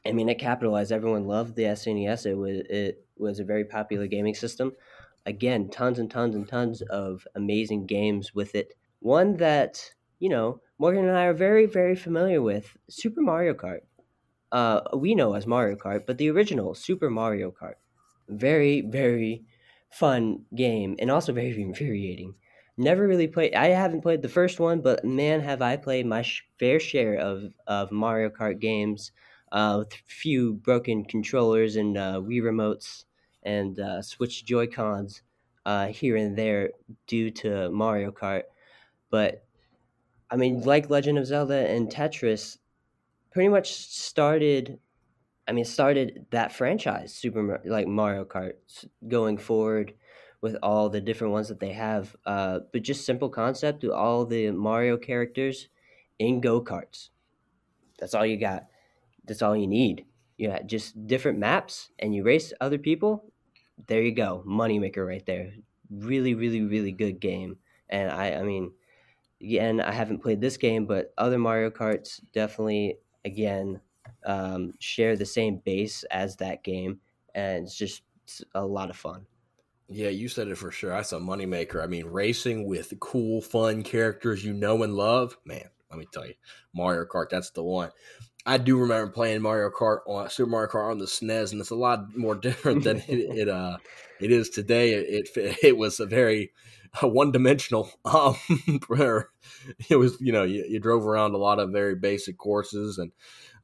I 0.05 0.11
mean, 0.13 0.29
it 0.29 0.39
capitalized. 0.39 0.91
Everyone 0.91 1.27
loved 1.27 1.55
the 1.55 1.63
SNES. 1.65 2.25
It 2.25 2.35
was 2.35 2.57
it 2.69 3.05
was 3.17 3.39
a 3.39 3.43
very 3.43 3.65
popular 3.65 4.07
gaming 4.07 4.35
system. 4.35 4.73
Again, 5.25 5.69
tons 5.69 5.99
and 5.99 6.09
tons 6.09 6.35
and 6.35 6.47
tons 6.47 6.81
of 6.83 7.27
amazing 7.35 7.85
games 7.85 8.33
with 8.33 8.55
it. 8.55 8.73
One 8.99 9.37
that 9.37 9.91
you 10.19 10.29
know 10.29 10.61
Morgan 10.79 11.07
and 11.07 11.17
I 11.17 11.25
are 11.25 11.33
very, 11.33 11.65
very 11.65 11.95
familiar 11.95 12.41
with 12.41 12.77
Super 12.89 13.21
Mario 13.21 13.53
Kart. 13.53 13.81
Uh, 14.51 14.81
we 14.95 15.15
know 15.15 15.33
as 15.33 15.47
Mario 15.47 15.75
Kart, 15.75 16.05
but 16.05 16.17
the 16.17 16.29
original 16.29 16.75
Super 16.75 17.09
Mario 17.09 17.51
Kart. 17.51 17.75
Very, 18.29 18.81
very 18.81 19.45
fun 19.89 20.45
game 20.55 20.95
and 20.99 21.09
also 21.11 21.33
very 21.33 21.61
infuriating. 21.61 22.35
Never 22.77 23.07
really 23.07 23.27
played. 23.27 23.55
I 23.55 23.67
haven't 23.69 24.01
played 24.01 24.21
the 24.21 24.29
first 24.29 24.59
one, 24.59 24.81
but 24.81 25.03
man, 25.03 25.41
have 25.41 25.61
I 25.63 25.77
played 25.77 26.05
my 26.05 26.21
sh- 26.21 26.43
fair 26.59 26.79
share 26.79 27.15
of, 27.17 27.51
of 27.65 27.91
Mario 27.91 28.29
Kart 28.29 28.59
games 28.59 29.11
uh, 29.51 29.77
with 29.79 29.93
few 30.05 30.53
broken 30.53 31.03
controllers 31.03 31.75
and 31.75 31.97
uh, 31.97 32.21
Wii 32.21 32.41
remotes 32.41 33.05
and 33.41 33.79
uh, 33.79 34.01
Switch 34.03 34.45
Joy 34.45 34.67
Cons 34.67 35.23
uh, 35.65 35.87
here 35.87 36.15
and 36.17 36.37
there 36.37 36.71
due 37.07 37.31
to 37.31 37.69
Mario 37.71 38.11
Kart. 38.11 38.43
But 39.09 39.43
I 40.29 40.35
mean, 40.35 40.61
like 40.61 40.89
Legend 40.89 41.17
of 41.17 41.25
Zelda 41.25 41.67
and 41.67 41.89
Tetris, 41.89 42.59
pretty 43.31 43.49
much 43.49 43.73
started. 43.73 44.79
I 45.47 45.53
mean, 45.53 45.65
started 45.65 46.27
that 46.31 46.51
franchise, 46.51 47.13
Super 47.13 47.61
like 47.65 47.87
Mario 47.87 48.25
Kart, 48.25 48.55
going 49.07 49.37
forward 49.37 49.93
with 50.41 50.55
all 50.61 50.89
the 50.89 51.01
different 51.01 51.33
ones 51.33 51.47
that 51.47 51.59
they 51.59 51.71
have. 51.73 52.15
Uh, 52.25 52.59
but 52.71 52.83
just 52.83 53.05
simple 53.05 53.29
concept 53.29 53.81
to 53.81 53.93
all 53.93 54.25
the 54.25 54.51
Mario 54.51 54.97
characters 54.97 55.67
in 56.19 56.41
go 56.41 56.61
karts. 56.61 57.09
That's 57.99 58.13
all 58.13 58.25
you 58.25 58.37
got. 58.37 58.67
That's 59.25 59.41
all 59.41 59.55
you 59.55 59.67
need. 59.67 60.05
Yeah, 60.37 60.61
just 60.61 61.07
different 61.07 61.39
maps, 61.39 61.89
and 61.97 62.13
you 62.13 62.23
race 62.23 62.53
other 62.61 62.77
people. 62.77 63.25
There 63.87 64.03
you 64.03 64.11
go, 64.11 64.43
moneymaker 64.47 65.05
right 65.05 65.25
there. 65.25 65.51
Really, 65.89 66.35
really, 66.35 66.61
really 66.61 66.91
good 66.91 67.19
game. 67.19 67.57
And 67.89 68.11
I, 68.11 68.33
I 68.33 68.43
mean, 68.43 68.71
again, 69.41 69.81
I 69.81 69.91
haven't 69.91 70.21
played 70.21 70.41
this 70.41 70.57
game, 70.57 70.85
but 70.85 71.13
other 71.17 71.39
Mario 71.39 71.71
Karts 71.71 72.21
definitely, 72.33 72.97
again, 73.25 73.81
um, 74.25 74.73
share 74.79 75.15
the 75.15 75.25
same 75.25 75.57
base 75.57 76.03
as 76.11 76.35
that 76.37 76.63
game, 76.63 76.99
and 77.33 77.65
it's 77.65 77.75
just 77.75 78.03
it's 78.23 78.43
a 78.53 78.65
lot 78.65 78.89
of 78.89 78.95
fun. 78.95 79.25
Yeah, 79.89 80.09
you 80.09 80.27
said 80.27 80.49
it 80.49 80.57
for 80.57 80.71
sure. 80.71 80.89
That's 80.89 81.13
a 81.13 81.19
moneymaker. 81.19 81.81
I 81.81 81.87
mean, 81.87 82.07
racing 82.07 82.65
with 82.67 82.93
cool, 82.99 83.41
fun 83.41 83.83
characters 83.83 84.43
you 84.43 84.53
know 84.53 84.83
and 84.83 84.93
love, 84.93 85.37
man. 85.45 85.69
Let 85.89 85.99
me 85.99 86.07
tell 86.11 86.27
you, 86.27 86.33
Mario 86.73 87.05
Kart, 87.05 87.29
that's 87.29 87.51
the 87.51 87.63
one. 87.63 87.91
I 88.45 88.57
do 88.57 88.77
remember 88.77 89.11
playing 89.11 89.41
Mario 89.41 89.69
Kart 89.69 89.99
on 90.07 90.29
Super 90.29 90.49
Mario 90.49 90.69
Kart 90.69 90.91
on 90.91 90.99
the 90.99 91.05
SNES, 91.05 91.51
and 91.51 91.61
it's 91.61 91.69
a 91.69 91.75
lot 91.75 92.17
more 92.17 92.35
different 92.47 92.83
than 92.83 92.97
it, 92.97 93.03
it 93.09 93.49
uh 93.49 93.77
it 94.19 94.31
is 94.31 94.49
today. 94.49 94.93
It 94.93 95.29
it, 95.35 95.57
it 95.63 95.77
was 95.77 95.99
a 95.99 96.05
very 96.05 96.51
uh, 97.01 97.07
one 97.07 97.31
dimensional. 97.31 97.89
Um, 98.05 98.35
where 98.87 99.29
it 99.89 99.95
was 99.97 100.17
you 100.19 100.31
know 100.33 100.43
you, 100.43 100.65
you, 100.67 100.79
drove 100.79 101.05
around 101.05 101.33
a 101.33 101.37
lot 101.37 101.59
of 101.59 101.71
very 101.71 101.95
basic 101.95 102.37
courses, 102.37 102.97
and 102.97 103.11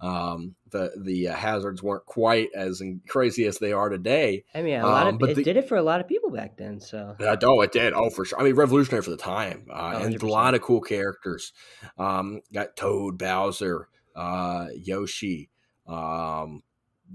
um, 0.03 0.55
the 0.69 0.91
the 0.97 1.29
uh, 1.29 1.33
hazards 1.33 1.81
weren't 1.81 2.05
quite 2.05 2.49
as 2.53 2.81
crazy 3.07 3.45
as 3.45 3.57
they 3.57 3.71
are 3.71 3.87
today. 3.87 4.43
I 4.53 4.61
mean, 4.61 4.79
a 4.79 4.85
lot 4.85 5.07
um, 5.07 5.15
of 5.15 5.29
it 5.29 5.35
the, 5.35 5.43
did 5.43 5.57
it 5.57 5.69
for 5.69 5.77
a 5.77 5.81
lot 5.81 6.01
of 6.01 6.07
people 6.09 6.29
back 6.29 6.57
then. 6.57 6.81
So 6.81 7.15
uh, 7.19 7.37
oh, 7.43 7.61
it 7.61 7.71
did. 7.71 7.93
Oh, 7.93 8.09
for 8.09 8.25
sure. 8.25 8.39
I 8.39 8.43
mean, 8.43 8.55
revolutionary 8.55 9.01
for 9.01 9.11
the 9.11 9.17
time, 9.17 9.67
uh, 9.71 10.01
and 10.03 10.21
a 10.21 10.27
lot 10.27 10.55
of 10.55 10.61
cool 10.61 10.81
characters. 10.81 11.53
Um, 11.97 12.41
got 12.51 12.75
Toad, 12.75 13.17
Bowser 13.17 13.87
uh, 14.13 14.67
Yoshi, 14.75 15.49
um, 15.87 16.63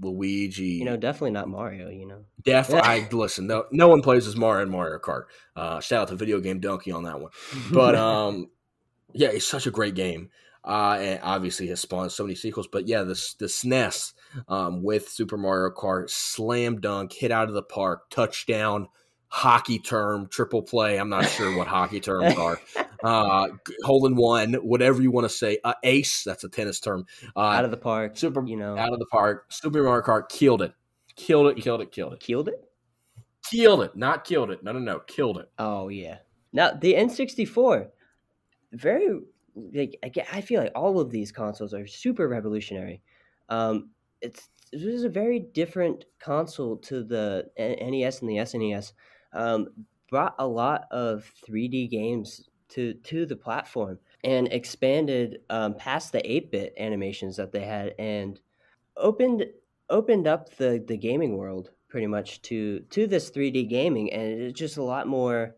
Luigi. 0.01 0.63
You 0.63 0.85
know, 0.85 0.97
definitely 0.97 1.31
not 1.31 1.47
Mario. 1.47 1.89
You 1.89 2.07
know, 2.07 2.25
definitely. 2.43 2.89
I 2.89 3.07
listen. 3.11 3.45
No, 3.47 3.65
no 3.71 3.87
one 3.87 4.01
plays 4.01 4.27
as 4.27 4.35
Mario 4.35 4.63
in 4.63 4.71
Mario 4.71 4.97
Kart. 4.99 5.25
Uh, 5.55 5.79
shout 5.79 6.09
out 6.09 6.17
to 6.17 6.25
VideoGameDunkey 6.25 6.93
on 6.93 7.03
that 7.03 7.19
one. 7.19 7.31
But 7.71 7.95
um, 7.95 8.49
yeah, 9.13 9.29
it's 9.29 9.45
such 9.45 9.67
a 9.67 9.71
great 9.71 9.95
game. 9.95 10.29
Uh, 10.63 10.97
and 10.99 11.19
obviously 11.23 11.67
has 11.67 11.79
spawned 11.79 12.11
so 12.11 12.23
many 12.23 12.35
sequels. 12.35 12.67
But 12.67 12.87
yeah, 12.87 13.03
the 13.03 13.33
the 13.39 13.45
SNES 13.45 14.13
um, 14.47 14.83
with 14.83 15.09
Super 15.09 15.37
Mario 15.37 15.73
Kart, 15.73 16.09
slam 16.09 16.79
dunk, 16.79 17.13
hit 17.13 17.31
out 17.31 17.47
of 17.47 17.53
the 17.53 17.63
park, 17.63 18.09
touchdown, 18.09 18.87
hockey 19.29 19.79
term, 19.79 20.27
triple 20.27 20.61
play. 20.61 20.99
I'm 20.99 21.09
not 21.09 21.25
sure 21.25 21.55
what 21.55 21.67
hockey 21.67 21.99
terms 21.99 22.35
are. 22.37 22.59
Uh, 23.01 23.47
hole 23.85 24.05
in 24.07 24.17
one, 24.17 24.55
whatever 24.55 25.01
you 25.01 25.09
want 25.09 25.23
to 25.23 25.33
say. 25.33 25.57
Uh, 25.63 25.73
ace, 25.83 26.21
that's 26.25 26.43
a 26.43 26.49
tennis 26.49 26.81
term. 26.81 27.05
Uh, 27.33 27.39
out 27.39 27.63
of 27.63 27.71
the 27.71 27.77
park. 27.77 28.17
Super, 28.17 28.45
you 28.45 28.57
know, 28.57 28.77
out 28.77 28.91
of 28.91 28.99
the 28.99 29.05
park. 29.05 29.45
Super 29.47 29.81
Mario 29.81 30.03
Kart 30.03 30.27
killed 30.27 30.61
it. 30.61 30.73
Killed 31.15 31.47
it, 31.47 31.61
killed 31.63 31.79
it, 31.79 31.93
killed 31.93 32.11
it. 32.11 32.19
Killed 32.19 32.49
it? 32.49 32.69
Killed 33.49 33.83
it, 33.83 33.95
not 33.95 34.25
killed 34.25 34.51
it. 34.51 34.63
No, 34.63 34.73
no, 34.73 34.79
no, 34.79 34.99
killed 34.99 35.37
it. 35.37 35.49
Oh, 35.57 35.87
yeah. 35.87 36.17
Now, 36.51 36.71
the 36.71 36.93
N64, 36.93 37.87
very, 38.73 39.19
like, 39.73 39.99
I 40.31 40.41
feel 40.41 40.61
like 40.61 40.71
all 40.75 40.99
of 40.99 41.11
these 41.11 41.31
consoles 41.31 41.73
are 41.73 41.87
super 41.87 42.27
revolutionary. 42.27 43.01
Um, 43.49 43.89
it's 44.21 44.49
this 44.71 44.83
is 44.83 45.03
a 45.03 45.09
very 45.09 45.39
different 45.39 46.05
console 46.19 46.77
to 46.77 47.03
the 47.03 47.49
NES 47.57 48.21
and 48.21 48.29
the 48.29 48.35
SNES. 48.35 48.93
Um, 49.33 49.69
brought 50.09 50.35
a 50.39 50.47
lot 50.47 50.85
of 50.91 51.31
3D 51.47 51.89
games 51.89 52.49
to 52.69 52.93
to 52.93 53.25
the 53.25 53.35
platform 53.35 53.99
and 54.23 54.51
expanded 54.51 55.39
um, 55.49 55.73
past 55.75 56.11
the 56.11 56.19
8-bit 56.19 56.73
animations 56.77 57.35
that 57.37 57.51
they 57.51 57.63
had 57.63 57.95
and 57.99 58.39
opened 58.97 59.45
opened 59.89 60.27
up 60.27 60.55
the 60.57 60.83
the 60.87 60.97
gaming 60.97 61.37
world 61.37 61.71
pretty 61.89 62.07
much 62.07 62.41
to 62.43 62.79
to 62.91 63.07
this 63.07 63.31
3D 63.31 63.67
gaming 63.67 64.11
and 64.13 64.41
it's 64.41 64.59
just 64.59 64.77
a 64.77 64.83
lot 64.83 65.07
more 65.07 65.55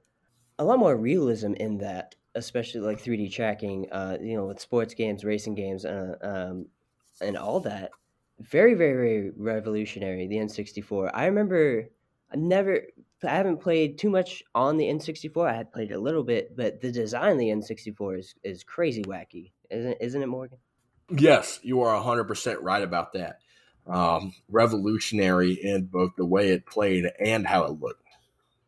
a 0.60 0.64
lot 0.64 0.80
more 0.80 0.96
realism 0.96 1.54
in 1.56 1.78
that 1.80 2.16
especially 2.36 2.82
like 2.82 3.02
3D 3.02 3.32
tracking 3.32 3.88
uh, 3.92 4.18
you 4.22 4.36
know 4.36 4.46
with 4.46 4.60
sports 4.60 4.94
games 4.94 5.24
racing 5.24 5.56
games 5.56 5.86
uh, 5.86 6.16
um, 6.22 6.66
and 7.22 7.38
all 7.38 7.60
that 7.60 7.92
very 8.40 8.74
very 8.74 8.94
very 8.94 9.32
revolutionary 9.36 10.28
the 10.28 10.38
N64 10.38 11.12
I 11.14 11.26
remember 11.26 11.90
I 12.32 12.38
never 12.38 12.82
I 13.24 13.30
haven't 13.30 13.58
played 13.58 13.98
too 13.98 14.10
much 14.10 14.44
on 14.56 14.78
the 14.78 14.86
N64. 14.86 15.48
I 15.50 15.54
had 15.54 15.72
played 15.72 15.92
a 15.92 16.00
little 16.00 16.24
bit, 16.24 16.56
but 16.56 16.82
the 16.82 16.92
design 16.92 17.34
of 17.34 17.38
the 17.38 17.50
N64 17.50 18.20
is 18.20 18.36
is 18.44 18.64
crazy 18.64 19.04
wacky, 19.04 19.52
isn't 19.70 19.98
isn't 20.00 20.24
it, 20.24 20.28
Morgan? 20.28 20.58
Yes, 21.10 21.60
you 21.62 21.82
are 21.82 22.02
hundred 22.02 22.26
percent 22.26 22.62
right 22.62 22.82
about 22.82 23.14
that. 23.14 23.40
Um, 23.86 24.34
revolutionary 24.50 25.54
in 25.54 25.86
both 25.86 26.12
the 26.16 26.26
way 26.26 26.50
it 26.50 26.66
played 26.66 27.06
and 27.20 27.46
how 27.46 27.66
it 27.66 27.80
looked. 27.80 28.04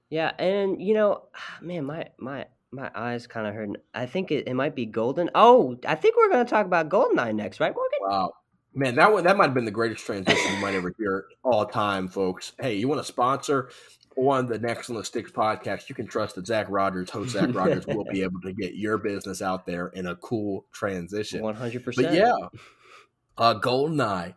Yeah, 0.09 0.31
and 0.37 0.81
you 0.81 0.93
know, 0.93 1.23
man, 1.61 1.85
my 1.85 2.09
my 2.17 2.45
my 2.73 2.91
eyes 2.95 3.27
kind 3.27 3.47
of 3.47 3.53
hurting. 3.53 3.77
I 3.93 4.05
think 4.05 4.31
it, 4.31 4.47
it 4.47 4.53
might 4.53 4.75
be 4.75 4.85
Golden. 4.85 5.29
Oh, 5.35 5.77
I 5.87 5.95
think 5.95 6.17
we're 6.17 6.29
going 6.29 6.45
to 6.45 6.49
talk 6.49 6.65
about 6.65 6.89
Goldeneye 6.89 7.35
next, 7.35 7.59
right, 7.59 7.73
Morgan? 7.73 7.99
Wow, 8.01 8.33
man, 8.73 8.95
that 8.95 9.11
one 9.11 9.23
that 9.23 9.37
might 9.37 9.45
have 9.45 9.53
been 9.53 9.65
the 9.65 9.71
greatest 9.71 10.05
transition 10.05 10.53
you 10.53 10.61
might 10.61 10.75
ever 10.75 10.93
hear 10.97 11.25
all 11.43 11.65
time, 11.65 12.07
folks. 12.07 12.53
Hey, 12.59 12.75
you 12.75 12.87
want 12.87 12.99
to 12.99 13.05
sponsor? 13.05 13.69
on 14.15 14.47
the 14.47 14.59
Next 14.59 14.89
on 14.89 14.95
the 14.95 15.03
Sticks 15.03 15.31
podcast, 15.31 15.89
you 15.89 15.95
can 15.95 16.07
trust 16.07 16.35
that 16.35 16.45
Zach 16.45 16.67
Rogers, 16.69 17.09
host 17.09 17.31
Zach 17.31 17.53
Rogers, 17.53 17.85
will 17.87 18.05
be 18.05 18.21
able 18.23 18.39
to 18.41 18.53
get 18.53 18.75
your 18.75 18.97
business 18.97 19.41
out 19.41 19.65
there 19.65 19.87
in 19.87 20.07
a 20.07 20.15
cool 20.17 20.65
transition. 20.71 21.41
One 21.41 21.55
hundred 21.55 21.83
percent. 21.83 22.07
But 22.07 22.15
yeah, 22.15 22.35
uh, 23.37 23.59
Goldeneye, 23.59 24.35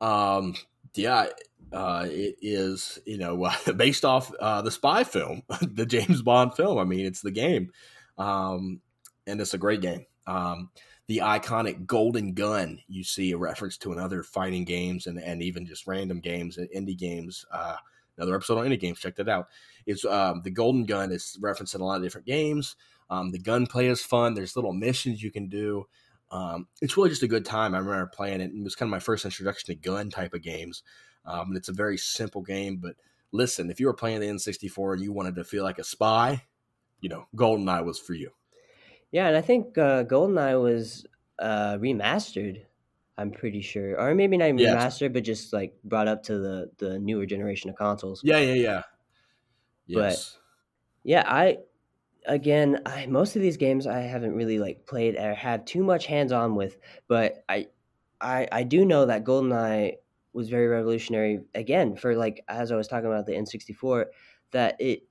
um, 0.00 0.54
yeah, 0.94 1.26
uh, 1.72 2.06
it 2.08 2.36
is 2.40 2.98
you 3.04 3.18
know 3.18 3.50
based 3.76 4.04
off 4.04 4.32
uh, 4.40 4.62
the 4.62 4.70
spy 4.70 5.04
film, 5.04 5.42
the 5.60 5.86
James 5.86 6.22
Bond 6.22 6.54
film. 6.54 6.78
I 6.78 6.84
mean, 6.84 7.06
it's 7.06 7.22
the 7.22 7.30
game, 7.30 7.70
um, 8.16 8.80
and 9.26 9.40
it's 9.40 9.54
a 9.54 9.58
great 9.58 9.80
game. 9.80 10.06
Um, 10.26 10.70
the 11.06 11.18
iconic 11.18 11.86
golden 11.86 12.34
gun 12.34 12.80
you 12.86 13.02
see 13.02 13.32
a 13.32 13.38
reference 13.38 13.78
to 13.78 13.92
in 13.92 13.98
other 13.98 14.22
fighting 14.22 14.64
games 14.64 15.06
and, 15.06 15.18
and 15.18 15.42
even 15.42 15.64
just 15.64 15.86
random 15.86 16.20
games 16.20 16.58
and 16.58 16.68
indie 16.76 16.98
games 16.98 17.46
uh, 17.50 17.76
another 18.18 18.34
episode 18.34 18.58
on 18.58 18.66
Indie 18.66 18.80
Games. 18.80 18.98
Check 18.98 19.16
that 19.16 19.28
out. 19.28 19.48
It's 19.86 20.04
um, 20.04 20.42
the 20.42 20.50
Golden 20.50 20.84
Gun 20.84 21.12
is 21.12 21.38
referenced 21.40 21.74
in 21.74 21.80
a 21.80 21.84
lot 21.84 21.96
of 21.96 22.02
different 22.02 22.26
games. 22.26 22.76
Um, 23.10 23.30
the 23.30 23.38
gunplay 23.38 23.86
is 23.86 24.02
fun. 24.02 24.34
There's 24.34 24.56
little 24.56 24.72
missions 24.72 25.22
you 25.22 25.30
can 25.30 25.48
do. 25.48 25.86
Um, 26.30 26.66
it's 26.82 26.96
really 26.96 27.08
just 27.08 27.22
a 27.22 27.28
good 27.28 27.46
time. 27.46 27.74
I 27.74 27.78
remember 27.78 28.10
playing 28.12 28.42
it. 28.42 28.50
It 28.52 28.62
was 28.62 28.74
kind 28.74 28.88
of 28.88 28.90
my 28.90 28.98
first 28.98 29.24
introduction 29.24 29.74
to 29.74 29.80
gun 29.80 30.10
type 30.10 30.34
of 30.34 30.42
games. 30.42 30.82
Um, 31.28 31.48
and 31.48 31.56
it's 31.56 31.68
a 31.68 31.74
very 31.74 31.98
simple 31.98 32.42
game. 32.42 32.78
But 32.78 32.96
listen, 33.32 33.70
if 33.70 33.80
you 33.80 33.86
were 33.86 33.94
playing 33.94 34.20
the 34.20 34.28
N64 34.28 34.94
and 34.94 35.02
you 35.02 35.12
wanted 35.12 35.36
to 35.36 35.44
feel 35.44 35.64
like 35.64 35.78
a 35.78 35.84
spy, 35.84 36.44
you 37.00 37.08
know, 37.08 37.28
GoldenEye 37.36 37.84
was 37.84 37.98
for 38.00 38.14
you. 38.14 38.32
Yeah, 39.10 39.28
and 39.28 39.36
I 39.36 39.40
think 39.40 39.78
uh, 39.78 40.04
GoldenEye 40.04 40.60
was 40.62 41.06
uh, 41.38 41.76
remastered 41.78 42.64
I'm 43.16 43.32
pretty 43.32 43.62
sure, 43.62 43.98
or 44.00 44.14
maybe 44.14 44.36
not 44.36 44.48
even 44.48 44.60
remastered, 44.60 45.12
but 45.12 45.24
just 45.24 45.52
like 45.52 45.76
brought 45.82 46.06
up 46.06 46.22
to 46.24 46.38
the 46.38 46.70
the 46.78 47.00
newer 47.00 47.26
generation 47.26 47.68
of 47.68 47.74
consoles. 47.74 48.22
Yeah, 48.22 48.38
yeah, 48.38 48.54
yeah. 48.54 48.82
Yes. 49.86 50.38
But 51.02 51.04
yeah, 51.04 51.24
I 51.26 51.60
again, 52.26 52.82
I 52.86 53.06
most 53.06 53.36
of 53.36 53.42
these 53.42 53.56
games 53.56 53.86
I 53.86 54.00
haven't 54.00 54.34
really 54.36 54.58
like 54.58 54.86
played 54.86 55.16
or 55.16 55.34
had 55.34 55.66
too 55.66 55.84
much 55.84 56.06
hands 56.06 56.32
on 56.32 56.56
with, 56.56 56.78
but 57.08 57.44
I 57.48 57.68
I 58.20 58.48
I 58.52 58.62
do 58.64 58.84
know 58.84 59.06
that 59.06 59.24
GoldenEye 59.24 59.98
was 60.38 60.48
very 60.48 60.68
revolutionary 60.68 61.40
again 61.56 61.96
for 61.96 62.14
like 62.14 62.44
as 62.48 62.70
I 62.70 62.76
was 62.76 62.86
talking 62.86 63.08
about 63.08 63.26
the 63.26 63.32
N64 63.32 64.04
that 64.52 64.76
it 64.80 65.02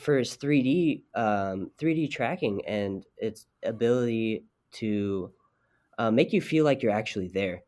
for 0.00 0.18
its 0.18 0.38
3D 0.38 1.02
um 1.14 1.70
3D 1.78 2.10
tracking 2.10 2.62
and 2.66 3.04
its 3.18 3.46
ability 3.62 4.46
to 4.72 5.32
uh, 5.98 6.10
make 6.10 6.32
you 6.32 6.40
feel 6.40 6.64
like 6.64 6.82
you're 6.82 6.92
actually 6.92 7.28
there. 7.28 7.62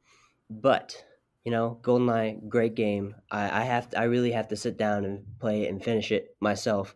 But 0.49 1.05
you 1.45 1.53
know, 1.53 1.79
GoldenEye, 1.83 2.49
great 2.49 2.75
game. 2.75 3.15
I, 3.31 3.61
I 3.61 3.65
have 3.65 3.91
to, 3.91 3.99
I 3.99 4.05
really 4.05 4.33
have 4.33 4.49
to 4.49 4.57
sit 4.57 4.79
down 4.79 5.05
and 5.05 5.25
play 5.39 5.65
it 5.65 5.71
and 5.71 5.85
finish 5.85 6.13
it 6.13 6.35
myself. 6.41 6.95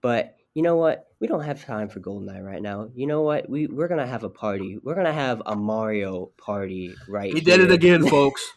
But 0.00 0.36
you 0.54 0.62
know 0.62 0.76
what? 0.76 1.06
We 1.20 1.28
don't 1.28 1.44
have 1.44 1.64
time 1.64 1.88
for 1.88 2.00
GoldenEye 2.00 2.42
right 2.42 2.62
now. 2.62 2.88
You 2.94 3.06
know 3.06 3.22
what? 3.22 3.48
We 3.48 3.68
we're 3.68 3.88
gonna 3.88 4.06
have 4.06 4.24
a 4.24 4.30
party. 4.30 4.78
We're 4.82 4.96
gonna 4.96 5.12
have 5.12 5.42
a 5.46 5.54
Mario 5.54 6.32
party 6.38 6.94
right. 7.08 7.26
Here. 7.26 7.34
He 7.36 7.40
did 7.40 7.60
it 7.60 7.70
again, 7.70 8.04
folks. 8.16 8.52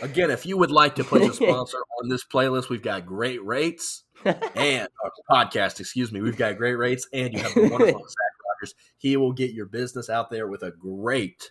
Again, 0.00 0.30
if 0.30 0.46
you 0.46 0.56
would 0.56 0.70
like 0.70 0.96
to 0.96 1.04
place 1.04 1.30
a 1.30 1.32
sponsor 1.44 1.78
on 2.00 2.08
this 2.08 2.24
playlist, 2.24 2.68
we've 2.68 2.82
got 2.82 3.06
great 3.06 3.44
rates 3.44 4.04
and 4.24 4.88
uh, 5.04 5.08
podcast. 5.30 5.80
Excuse 5.80 6.12
me, 6.12 6.20
we've 6.20 6.36
got 6.36 6.56
great 6.56 6.74
rates, 6.74 7.06
and 7.12 7.32
you 7.32 7.40
have 7.40 7.56
a 7.56 7.68
wonderful 7.68 7.84
Zach 8.08 8.32
Rogers. 8.48 8.74
he 8.98 9.16
will 9.16 9.32
get 9.32 9.52
your 9.52 9.66
business 9.66 10.08
out 10.08 10.30
there 10.30 10.46
with 10.48 10.62
a 10.62 10.70
great 10.70 11.50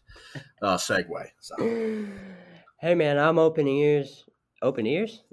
uh, 0.61 0.77
segue. 0.77 1.25
So. 1.39 1.55
Hey 2.79 2.95
man, 2.95 3.17
I'm 3.17 3.37
open 3.37 3.67
ears. 3.67 4.25
Open 4.61 4.85
ears? 4.85 5.23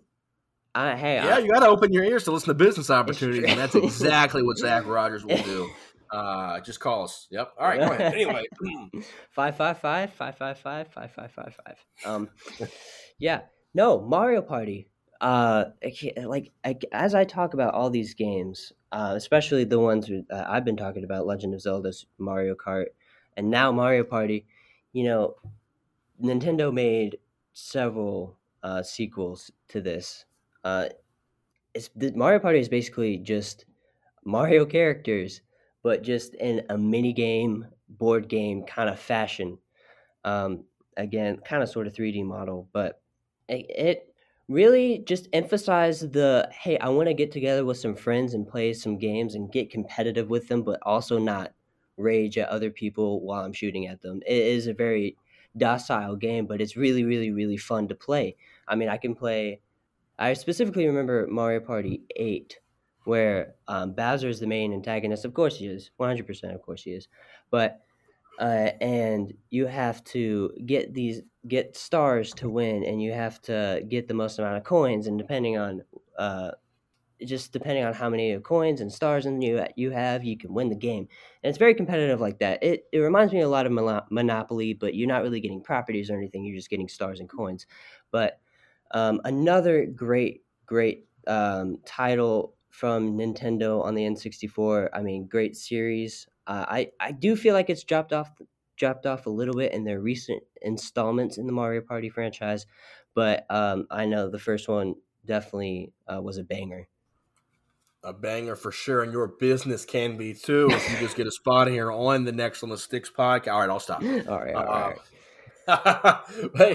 I, 0.75 0.95
hey, 0.95 1.17
yeah, 1.17 1.37
I, 1.37 1.39
you 1.39 1.51
got 1.51 1.61
to 1.61 1.67
open 1.67 1.93
your 1.93 2.05
ears 2.05 2.25
to 2.25 2.31
listen 2.31 2.49
to 2.49 2.55
business 2.55 2.89
opportunities, 2.89 3.45
and 3.45 3.59
that's 3.59 3.75
exactly 3.75 4.43
what 4.43 4.59
Zach 4.59 4.87
Rogers 4.87 5.25
will 5.25 5.43
do. 5.43 5.69
Uh, 6.11 6.61
just 6.61 6.81
call 6.81 7.05
us. 7.05 7.27
Yep. 7.31 7.53
All 7.59 7.67
right. 7.67 7.81
Go 7.81 7.93
ahead. 7.93 8.15
Anyway, 8.19 8.45
five 9.31 9.57
five 9.57 9.79
five 9.79 10.13
five 10.13 10.37
five 10.37 10.59
five 10.59 10.89
five 10.89 11.11
five 11.13 11.33
five 11.33 11.59
five. 11.65 11.79
Um, 12.05 12.29
yeah. 13.19 13.43
No 13.75 14.01
Mario 14.01 14.43
Party 14.43 14.89
uh, 15.21 15.65
like 16.17 16.53
I, 16.65 16.77
as 16.93 17.15
I 17.15 17.25
talk 17.25 17.55
about 17.55 17.75
all 17.75 17.91
these 17.91 18.15
games, 18.15 18.73
uh, 18.93 19.15
especially 19.17 19.65
the 19.65 19.79
ones 19.79 20.11
uh, 20.11 20.45
I've 20.47 20.65
been 20.65 20.77
talking 20.77 21.05
about, 21.05 21.27
Legend 21.27 21.55
of 21.55 21.61
Zelda, 21.61 21.93
Mario 22.19 22.55
Kart, 22.55 22.87
and 23.37 23.51
now 23.51 23.73
Mario 23.73 24.05
Party, 24.05 24.47
you 24.93 25.05
know, 25.05 25.35
Nintendo 26.23 26.73
made 26.73 27.19
several 27.53 28.39
uh, 28.63 28.83
sequels 28.83 29.51
to 29.69 29.81
this. 29.81 30.25
Uh, 30.65 30.87
it's 31.75 31.91
the, 31.97 32.13
Mario 32.13 32.39
Party 32.39 32.61
is 32.61 32.69
basically 32.69 33.19
just 33.19 33.65
Mario 34.25 34.65
characters, 34.65 35.41
but 35.89 36.03
just 36.03 36.35
in 36.35 36.61
a 36.69 36.77
mini 36.77 37.15
game, 37.15 37.67
board 37.89 38.29
game 38.29 38.63
kind 38.63 38.91
of 38.91 39.01
fashion. 39.01 39.57
Um, 40.23 40.65
again, 40.99 41.39
kind 41.39 41.63
of 41.63 41.71
sort 41.71 41.87
of 41.87 41.95
3D 41.95 42.27
model, 42.27 42.69
but 42.75 43.01
it, 43.49 43.65
it 43.71 44.15
really 44.49 44.99
just 44.99 45.29
emphasized 45.33 46.13
the 46.13 46.47
hey, 46.53 46.77
I 46.77 46.91
want 46.91 47.09
to 47.09 47.15
get 47.15 47.33
together 47.33 47.65
with 47.65 47.79
some 47.79 47.97
friends 47.97 48.35
and 48.35 48.47
play 48.47 48.75
some 48.75 48.99
games 48.99 49.35
and 49.35 49.51
get 49.51 49.71
competitive 49.71 50.29
with 50.29 50.47
them, 50.49 50.63
but 50.63 50.79
also 50.83 51.19
not 51.19 51.55
rage 51.97 52.37
at 52.37 52.51
other 52.51 52.69
people 52.69 53.23
while 53.23 53.43
I'm 53.43 53.55
shooting 53.55 53.87
at 53.87 54.03
them. 54.03 54.21
It 54.27 54.37
is 54.37 54.67
a 54.67 54.75
very 54.75 55.17
docile 55.57 56.17
game, 56.17 56.45
but 56.45 56.61
it's 56.61 56.77
really, 56.77 57.05
really, 57.05 57.31
really 57.31 57.57
fun 57.57 57.89
to 57.89 57.95
play. 57.95 58.37
I 58.69 58.75
mean, 58.75 58.91
I 58.91 58.99
can 58.99 59.15
play. 59.15 59.63
I 60.19 60.35
specifically 60.35 60.87
remember 60.87 61.27
Mario 61.31 61.61
Party 61.61 62.03
8, 62.15 62.59
where 63.05 63.55
um, 63.69 63.93
Bowser 63.93 64.29
is 64.29 64.41
the 64.41 64.47
main 64.47 64.73
antagonist. 64.73 65.25
Of 65.25 65.35
course, 65.35 65.57
he 65.57 65.67
is. 65.67 65.91
100%, 65.99 66.55
of 66.55 66.63
course, 66.63 66.83
he 66.83 66.93
is. 66.93 67.09
But 67.51 67.81
uh, 68.39 68.71
and 68.81 69.35
you 69.51 69.67
have 69.67 70.05
to 70.05 70.53
get 70.65 70.95
these 70.95 71.23
get 71.49 71.77
stars 71.77 72.33
to 72.35 72.49
win, 72.49 72.85
and 72.85 73.03
you 73.03 73.13
have 73.13 73.41
to 73.43 73.83
get 73.89 74.07
the 74.07 74.15
most 74.15 74.39
amount 74.39 74.57
of 74.57 74.65
coins. 74.65 75.09
And 75.09 75.19
depending 75.19 75.59
on 75.59 75.83
uh, 76.19 76.53
just 77.25 77.53
depending 77.53 77.85
on 77.85 77.93
how 77.95 78.09
many 78.09 78.39
coins 78.41 78.81
and 78.81 78.93
stars 78.93 79.27
and 79.27 79.43
you 79.43 79.65
you 79.77 79.91
have, 79.91 80.25
you 80.25 80.39
can 80.39 80.55
win 80.55 80.69
the 80.69 80.77
game. 80.77 81.09
And 81.43 81.49
it's 81.49 81.59
very 81.59 81.75
competitive 81.75 82.21
like 82.21 82.39
that. 82.39 82.63
It 82.63 82.85
it 82.93 82.99
reminds 82.99 83.33
me 83.33 83.41
a 83.41 83.49
lot 83.49 83.67
of 83.67 83.73
Monopoly, 84.11 84.75
but 84.75 84.95
you're 84.95 85.09
not 85.09 85.23
really 85.23 85.41
getting 85.41 85.63
properties 85.63 86.11
or 86.11 86.17
anything. 86.17 86.45
You're 86.45 86.57
just 86.57 86.71
getting 86.71 86.89
stars 86.89 87.21
and 87.21 87.29
coins. 87.29 87.67
But 88.11 88.41
um, 88.93 89.21
another 89.25 89.87
great 89.87 90.45
great 90.67 91.07
um, 91.27 91.79
title 91.85 92.55
from 92.71 93.17
Nintendo 93.17 93.83
on 93.83 93.95
the 93.95 94.03
N64. 94.03 94.91
I 94.93 95.03
mean, 95.03 95.27
great 95.27 95.57
series. 95.57 96.29
Uh, 96.47 96.65
I 96.69 96.91
I 97.01 97.13
do 97.13 97.37
feel 97.37 97.55
like 97.55 97.71
it's 97.71 97.85
dropped 97.85 98.13
off 98.13 98.31
dropped 98.77 99.07
off 99.07 99.27
a 99.27 99.31
little 99.31 99.55
bit 99.55 99.73
in 99.73 99.85
their 99.85 100.01
recent 100.01 100.43
installments 100.63 101.37
in 101.37 101.47
the 101.47 101.53
Mario 101.53 101.81
Party 101.81 102.09
franchise, 102.09 102.67
but 103.15 103.45
um, 103.51 103.87
I 103.91 104.07
know 104.07 104.31
the 104.31 104.39
first 104.39 104.69
one 104.69 104.95
definitely 105.25 105.93
uh, 106.13 106.23
was 106.23 106.39
a 106.39 106.45
banger. 106.45 106.89
A 108.05 108.13
banger 108.13 108.55
for 108.55 108.71
sure, 108.71 109.03
and 109.03 109.13
your 109.13 109.27
business 109.27 109.85
can 109.85 110.17
be 110.17 110.33
too 110.33 110.69
if 110.71 110.91
you 110.91 110.99
just 110.99 111.17
get 111.17 111.27
a 111.27 111.33
spot 111.33 111.67
here 111.67 111.91
on 111.91 112.25
the 112.25 112.33
Next 112.33 112.63
on 112.63 112.69
the 112.69 112.79
Sticks 112.79 113.11
podcast. 113.11 113.53
All 113.53 113.61
right, 113.61 113.69
I'll 113.69 113.81
stop. 113.81 114.03
All 114.29 114.39
right, 114.39 114.55
all 114.55 114.73
uh, 114.73 114.93
right. 115.69 116.21
hey, 116.55 116.73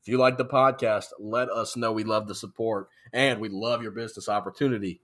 if 0.00 0.06
you 0.06 0.18
like 0.18 0.36
the 0.36 0.44
podcast, 0.44 1.06
let 1.18 1.48
us 1.48 1.74
know. 1.74 1.92
We 1.92 2.04
love 2.04 2.28
the 2.28 2.34
support, 2.34 2.88
and 3.14 3.40
we 3.40 3.48
love 3.48 3.82
your 3.82 3.92
business 3.92 4.28
opportunity. 4.28 5.00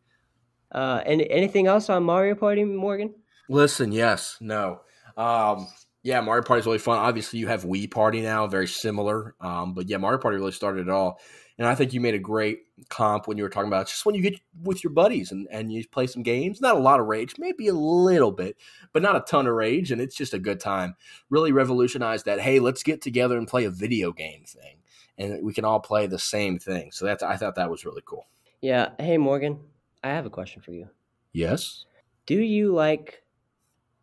Uh, 0.72 1.02
and 1.06 1.22
anything 1.30 1.66
else 1.66 1.88
on 1.88 2.02
Mario 2.02 2.34
Party, 2.34 2.64
Morgan? 2.64 3.14
Listen, 3.48 3.92
yes, 3.92 4.38
no. 4.40 4.80
Um, 5.16 5.68
yeah, 6.02 6.20
Mario 6.20 6.42
Party 6.42 6.60
is 6.60 6.66
really 6.66 6.78
fun. 6.78 6.98
Obviously, 6.98 7.38
you 7.38 7.46
have 7.48 7.64
Wii 7.64 7.90
Party 7.90 8.20
now, 8.20 8.46
very 8.46 8.66
similar. 8.66 9.34
Um, 9.40 9.72
but 9.74 9.88
yeah, 9.88 9.96
Mario 9.96 10.18
Party 10.18 10.36
really 10.36 10.52
started 10.52 10.88
it 10.88 10.90
all. 10.90 11.18
And 11.56 11.68
I 11.68 11.74
think 11.74 11.92
you 11.92 12.00
made 12.00 12.14
a 12.14 12.18
great 12.18 12.62
comp 12.88 13.28
when 13.28 13.38
you 13.38 13.44
were 13.44 13.48
talking 13.48 13.68
about 13.68 13.86
just 13.86 14.04
when 14.04 14.14
you 14.14 14.22
get 14.22 14.40
with 14.64 14.82
your 14.82 14.92
buddies 14.92 15.30
and, 15.30 15.46
and 15.50 15.72
you 15.72 15.86
play 15.86 16.06
some 16.08 16.22
games. 16.22 16.60
Not 16.60 16.74
a 16.74 16.80
lot 16.80 16.98
of 16.98 17.06
rage, 17.06 17.34
maybe 17.38 17.68
a 17.68 17.74
little 17.74 18.32
bit, 18.32 18.56
but 18.92 19.02
not 19.02 19.16
a 19.16 19.20
ton 19.20 19.46
of 19.46 19.54
rage. 19.54 19.92
And 19.92 20.00
it's 20.00 20.16
just 20.16 20.34
a 20.34 20.38
good 20.38 20.58
time. 20.58 20.96
Really 21.30 21.52
revolutionized 21.52 22.24
that, 22.24 22.40
hey, 22.40 22.58
let's 22.58 22.82
get 22.82 23.00
together 23.00 23.38
and 23.38 23.46
play 23.46 23.64
a 23.64 23.70
video 23.70 24.12
game 24.12 24.44
thing. 24.44 24.78
And 25.16 25.44
we 25.44 25.54
can 25.54 25.64
all 25.64 25.78
play 25.78 26.08
the 26.08 26.18
same 26.18 26.58
thing. 26.58 26.90
So 26.90 27.04
that's 27.04 27.22
I 27.22 27.36
thought 27.36 27.54
that 27.54 27.70
was 27.70 27.84
really 27.84 28.02
cool. 28.04 28.26
Yeah. 28.60 28.90
Hey, 28.98 29.16
Morgan, 29.16 29.60
I 30.04 30.08
have 30.08 30.26
a 30.26 30.30
question 30.30 30.60
for 30.60 30.72
you. 30.72 30.88
Yes. 31.32 31.86
Do 32.26 32.38
you 32.38 32.74
like 32.74 33.22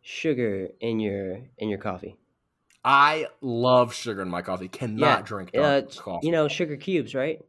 sugar 0.00 0.68
in 0.80 0.98
your 0.98 1.38
in 1.58 1.68
your 1.68 1.78
coffee? 1.78 2.16
I 2.84 3.28
love 3.40 3.94
sugar 3.94 4.20
in 4.22 4.28
my 4.28 4.42
coffee. 4.42 4.66
Cannot 4.66 4.98
yeah, 4.98 5.22
drink 5.22 5.52
dark 5.52 5.84
uh, 5.84 6.00
coffee. 6.00 6.26
You 6.26 6.32
know, 6.32 6.48
sugar 6.48 6.76
cubes, 6.76 7.14
right? 7.14 7.40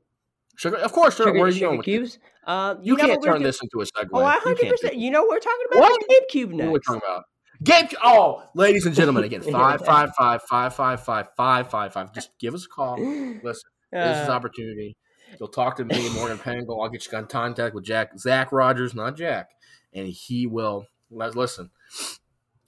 Sugar, 0.56 0.78
of 0.78 0.92
course. 0.92 1.18
Sugar, 1.18 1.34
Where 1.34 1.46
are 1.46 1.48
you 1.48 1.54
sugar 1.54 1.68
going 1.70 1.82
cubes? 1.82 2.20
Uh, 2.46 2.76
you, 2.80 2.96
you 2.96 2.98
can't 2.98 3.24
turn 3.24 3.42
this 3.42 3.60
into 3.60 3.82
a 3.82 3.86
segue. 3.86 4.10
Oh, 4.14 4.24
hundred 4.24 4.70
percent. 4.70 4.98
You 4.98 5.10
know, 5.10 5.24
what 5.24 5.32
we're 5.32 5.40
talking 5.40 5.66
about 5.72 5.80
what? 5.80 6.02
GameCube 6.08 6.50
next. 6.50 6.58
What 6.58 6.68
are 6.68 6.72
we 6.72 6.80
talking 6.80 7.02
about? 7.04 7.24
Game. 7.64 7.88
Oh, 8.04 8.44
ladies 8.54 8.86
and 8.86 8.94
gentlemen, 8.94 9.24
again, 9.24 9.42
five, 9.52 9.84
five, 9.84 10.12
five, 10.16 10.44
five, 10.44 10.76
five, 10.76 11.04
five, 11.04 11.30
five, 11.36 11.70
five, 11.72 11.94
five. 11.94 12.14
Just 12.14 12.30
give 12.40 12.54
us 12.54 12.66
a 12.66 12.70
call. 12.70 13.00
Listen, 13.00 13.70
uh, 13.96 14.08
this 14.08 14.24
is 14.24 14.30
opportunity. 14.30 14.96
You'll 15.40 15.50
talk 15.50 15.78
to 15.78 15.86
me, 15.86 16.10
Morgan 16.10 16.38
Pangle. 16.44 16.82
I'll 16.82 16.90
get 16.90 17.10
you 17.12 17.18
in 17.18 17.26
contact 17.26 17.76
with 17.76 17.84
Jack, 17.84 18.18
Zach 18.18 18.52
Rogers, 18.52 18.94
not 18.94 19.16
Jack, 19.18 19.50
and 19.94 20.08
he 20.08 20.48
will. 20.48 20.88
let, 21.10 21.36
Listen, 21.36 21.70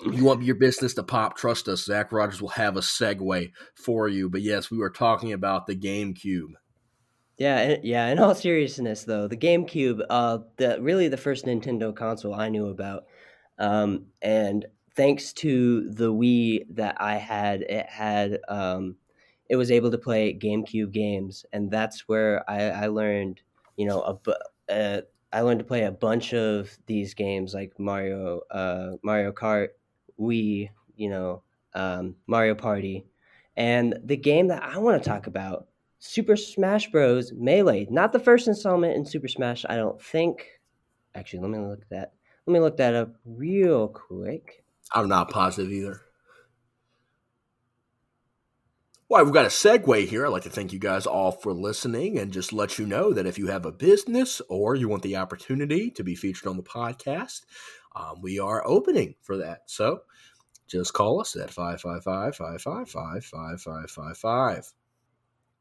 you 0.04 0.24
want 0.24 0.44
your 0.44 0.56
business 0.56 0.94
to 0.96 1.04
pop, 1.04 1.38
trust 1.38 1.68
us. 1.68 1.86
Zach 1.86 2.12
Rogers 2.12 2.42
will 2.42 2.50
have 2.50 2.76
a 2.78 2.82
segue 2.82 3.52
for 3.76 4.08
you. 4.08 4.30
But 4.30 4.42
yes, 4.42 4.70
we 4.70 4.78
were 4.78 4.90
talking 4.90 5.34
about 5.34 5.68
the 5.68 5.76
GameCube. 5.76 6.54
Yeah, 7.38 7.78
yeah. 7.84 8.08
In 8.08 8.20
all 8.20 8.34
seriousness, 8.34 9.04
though, 9.04 9.28
the 9.28 9.38
GameCube, 9.38 10.02
uh, 10.10 10.40
the 10.58 10.78
really 10.82 11.10
the 11.10 11.18
first 11.18 11.46
Nintendo 11.46 11.94
console 11.96 12.34
I 12.34 12.50
knew 12.50 12.68
about, 12.68 13.06
um, 13.58 14.06
and 14.22 14.66
thanks 14.96 15.34
to 15.34 15.90
the 15.90 16.14
Wii 16.14 16.66
that 16.76 16.96
I 17.02 17.16
had, 17.18 17.62
it 17.62 17.88
had, 17.88 18.40
um, 18.48 18.96
it 19.50 19.56
was 19.56 19.72
able 19.72 19.92
to 19.92 19.98
play 19.98 20.34
GameCube 20.34 20.92
games, 20.92 21.46
and 21.54 21.70
that's 21.70 22.08
where 22.08 22.50
I, 22.50 22.70
I 22.70 22.88
learned, 22.88 23.42
you 23.78 23.86
know, 23.88 24.02
a, 24.02 24.72
uh, 24.72 25.02
I 25.32 25.42
learned 25.42 25.60
to 25.60 25.66
play 25.66 25.84
a 25.84 25.92
bunch 25.92 26.34
of 26.34 26.76
these 26.88 27.14
games 27.14 27.54
like 27.54 27.80
Mario, 27.80 28.42
uh, 28.52 28.92
Mario 29.04 29.32
Kart, 29.32 29.70
Wii, 30.20 30.70
you 30.96 31.10
know, 31.10 31.44
um, 31.74 32.16
Mario 32.28 32.56
Party, 32.56 33.06
and 33.58 33.98
the 34.04 34.18
game 34.18 34.48
that 34.48 34.64
I 34.64 34.78
want 34.78 35.02
to 35.02 35.10
talk 35.10 35.28
about, 35.28 35.68
Super 36.00 36.36
Smash 36.36 36.92
Bros. 36.92 37.34
Melee. 37.34 37.88
Not 37.90 38.12
the 38.14 38.20
first 38.20 38.48
installment 38.48 38.96
in 38.96 39.06
Super 39.06 39.28
Smash, 39.28 39.66
I 39.68 39.76
don't 39.76 40.02
think. 40.02 40.48
Actually, 41.16 41.40
let 41.40 41.52
me 41.52 41.58
look 41.60 41.82
at 41.82 41.90
that. 41.90 42.14
Let 42.46 42.54
me 42.54 42.60
look 42.60 42.78
that 42.78 42.94
up 42.94 43.16
real 43.26 43.88
quick. 43.88 44.64
I'm 44.94 45.10
not 45.10 45.32
positive 45.32 45.72
either. 45.72 46.02
Well, 49.08 49.24
we've 49.24 49.34
got 49.34 49.46
a 49.46 49.50
segue 49.50 50.08
here. 50.08 50.26
I'd 50.26 50.30
like 50.30 50.44
to 50.44 50.50
thank 50.50 50.74
you 50.74 50.80
guys 50.80 51.06
all 51.06 51.32
for 51.32 51.54
listening 51.54 52.18
and 52.18 52.34
just 52.34 52.52
let 52.52 52.80
you 52.80 52.88
know 52.88 53.14
that 53.14 53.28
if 53.28 53.38
you 53.38 53.46
have 53.48 53.68
a 53.68 53.72
business 53.72 54.42
or 54.50 54.74
you 54.74 54.90
want 54.90 55.04
the 55.04 55.18
opportunity 55.18 55.92
to 55.92 56.04
be 56.04 56.16
featured 56.16 56.48
on 56.48 56.58
the 56.58 56.64
podcast, 56.64 57.42
um, 57.96 58.20
we 58.24 58.40
are 58.40 58.66
opening 58.66 59.14
for 59.22 59.38
that. 59.38 59.62
So 59.68 60.02
just 60.68 60.94
call 60.94 61.22
us 61.22 61.36
at 61.36 61.52
555 61.52 62.36
555 62.36 63.24
5555. 63.24 64.74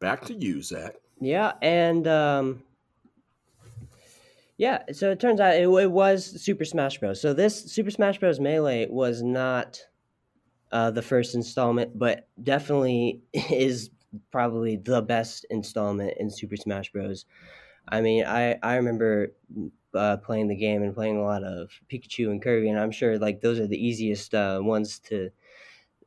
Back 0.01 0.25
to 0.25 0.35
you, 0.35 0.63
Zach. 0.63 0.95
Yeah, 1.21 1.53
and 1.61 2.09
um, 2.09 2.63
yeah, 4.57 4.85
so 4.93 5.11
it 5.11 5.21
turns 5.21 5.41
out 5.41 5.55
it, 5.55 5.69
it, 5.69 5.91
was 5.91 6.43
Super 6.43 6.65
Smash 6.65 6.99
Bros. 6.99 7.21
So 7.21 7.35
this 7.35 7.71
Super 7.71 7.91
Smash 7.91 8.19
Bros. 8.19 8.41
Melee 8.41 8.87
was 8.89 9.23
not 9.23 9.81
uh, 10.75 10.91
the 10.91 11.03
first 11.03 11.37
installment, 11.37 11.97
but 11.97 12.29
definitely 12.43 13.23
is 13.33 13.91
probably 14.33 14.77
the 14.77 15.01
best 15.01 15.47
installment 15.49 16.15
in 16.19 16.29
Super 16.29 16.57
Smash 16.57 16.91
Bros. 16.91 17.27
I 17.89 18.01
mean, 18.01 18.25
I 18.27 18.59
I 18.61 18.75
remember 18.75 19.35
uh, 19.95 20.17
playing 20.17 20.49
the 20.49 20.57
game 20.57 20.83
and 20.83 20.93
playing 20.93 21.17
a 21.17 21.23
lot 21.23 21.45
of 21.45 21.71
Pikachu 21.89 22.31
and 22.31 22.43
Kirby, 22.43 22.69
and 22.69 22.81
I'm 22.81 22.91
sure 22.91 23.19
like 23.19 23.41
those 23.41 23.61
are 23.61 23.69
the 23.69 23.79
easiest 23.79 24.35
uh, 24.35 24.59
ones 24.63 24.99
to 25.11 25.31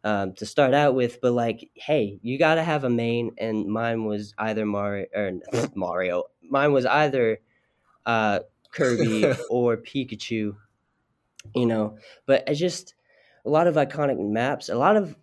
um, 0.04 0.34
to 0.34 0.46
start 0.46 0.74
out 0.74 0.96
with. 0.96 1.22
But 1.22 1.32
like, 1.32 1.72
hey, 1.76 2.20
you 2.22 2.38
got 2.38 2.56
to 2.56 2.64
have 2.64 2.84
a 2.84 2.90
main, 2.90 3.36
and 3.38 3.68
mine 3.68 4.04
was 4.04 4.34
either 4.38 4.66
Mario 4.66 5.06
or 5.16 5.32
Mario. 5.76 6.24
Mine 6.42 6.74
was 6.74 6.86
either 6.86 7.40
uh, 8.06 8.40
Kirby 8.72 9.34
or 9.50 9.78
Pikachu. 9.78 10.58
You 11.56 11.66
know, 11.66 11.98
but 12.26 12.50
I 12.50 12.54
just 12.54 12.94
a 13.48 13.50
lot 13.50 13.66
of 13.66 13.76
iconic 13.76 14.20
maps, 14.20 14.68
a 14.68 14.76
lot 14.76 14.98
of 14.98 15.16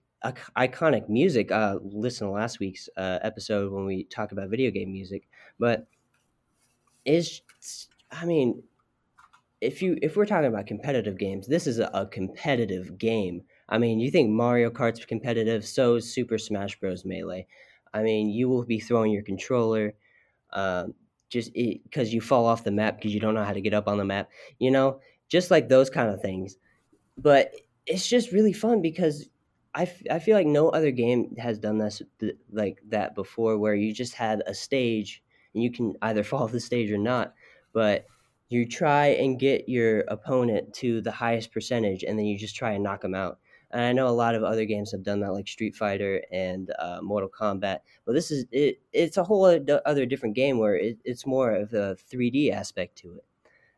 iconic 0.57 1.09
music. 1.11 1.53
Uh, 1.53 1.77
listen 1.83 2.27
to 2.27 2.33
last 2.33 2.59
week's 2.59 2.89
uh, 2.97 3.19
episode 3.23 3.71
when 3.71 3.85
we 3.85 4.05
talk 4.05 4.33
about 4.33 4.49
video 4.49 4.71
game 4.71 4.91
music, 4.91 5.29
but 5.59 5.87
it's 7.05 7.43
I 8.11 8.25
mean, 8.25 8.63
if 9.61 9.83
you 9.83 9.99
if 10.01 10.17
we're 10.17 10.25
talking 10.25 10.49
about 10.49 10.67
competitive 10.67 11.19
games, 11.19 11.47
this 11.47 11.67
is 11.67 11.79
a, 11.79 11.91
a 11.93 12.07
competitive 12.07 12.97
game. 12.97 13.43
I 13.69 13.77
mean, 13.77 14.01
you 14.01 14.11
think 14.11 14.31
Mario 14.31 14.71
Kart's 14.71 15.05
competitive, 15.05 15.67
so 15.67 15.97
is 15.97 16.13
Super 16.13 16.39
Smash 16.39 16.81
Bros. 16.81 17.05
Melee. 17.05 17.47
I 17.93 18.03
mean, 18.03 18.31
you 18.31 18.49
will 18.49 18.65
be 18.65 18.81
throwing 18.81 19.13
your 19.13 19.23
controller, 19.23 19.95
um, 20.55 20.95
just 21.29 21.53
because 21.53 22.13
you 22.15 22.23
fall 22.23 22.47
off 22.47 22.65
the 22.65 22.71
map 22.71 22.97
because 22.97 23.13
you 23.13 23.21
don't 23.21 23.35
know 23.35 23.45
how 23.45 23.53
to 23.53 23.61
get 23.61 23.75
up 23.75 23.87
on 23.87 23.99
the 23.99 24.05
map. 24.05 24.31
You 24.59 24.71
know, 24.71 25.01
just 25.29 25.51
like 25.51 25.69
those 25.69 25.91
kind 25.91 26.09
of 26.09 26.23
things. 26.23 26.57
But 27.19 27.53
it's 27.87 28.07
just 28.09 28.33
really 28.33 28.53
fun 28.53 28.83
because 28.83 29.29
I, 29.75 29.83
f- 29.83 30.03
I 30.11 30.19
feel 30.19 30.37
like 30.37 30.47
no 30.47 30.69
other 30.69 30.91
game 30.91 31.35
has 31.37 31.59
done 31.59 31.79
this 31.79 32.01
like 32.53 32.81
that 32.89 33.15
before, 33.15 33.59
where 33.59 33.75
you 33.75 33.93
just 33.93 34.15
had 34.15 34.43
a 34.47 34.55
stage 34.55 35.23
and 35.55 35.63
you 35.63 35.73
can 35.73 35.95
either 36.03 36.23
fall 36.25 36.45
off 36.45 36.53
the 36.53 36.61
stage 36.61 36.91
or 36.91 36.99
not 36.99 37.35
but 37.73 38.07
you 38.49 38.67
try 38.67 39.07
and 39.07 39.41
get 39.41 39.69
your 39.69 40.01
opponent 40.03 40.73
to 40.75 41.01
the 41.01 41.11
highest 41.11 41.51
percentage 41.51 42.05
and 42.05 42.19
then 42.19 42.25
you 42.25 42.39
just 42.39 42.55
try 42.55 42.73
and 42.73 42.85
knock 42.85 43.01
them 43.01 43.15
out 43.15 43.39
and 43.75 43.83
I 43.83 43.93
know 43.93 44.07
a 44.07 44.11
lot 44.11 44.37
of 44.37 44.45
other 44.45 44.65
games 44.65 44.93
have 44.93 45.03
done 45.03 45.19
that, 45.21 45.33
like 45.33 45.49
Street 45.49 45.75
Fighter 45.75 46.23
and 46.31 46.71
uh, 46.79 47.01
Mortal 47.03 47.29
Kombat. 47.29 47.81
But 48.07 48.13
this 48.13 48.31
is 48.31 48.47
it. 48.53 48.81
It's 48.93 49.17
a 49.17 49.25
whole 49.25 49.45
other 49.45 50.07
different 50.07 50.37
game 50.37 50.59
where 50.59 50.77
it, 50.77 50.99
it's 51.05 51.27
more 51.27 51.51
of 51.51 51.73
a 51.73 51.97
3D 52.09 52.53
aspect 52.53 52.97
to 52.99 53.15
it. 53.15 53.25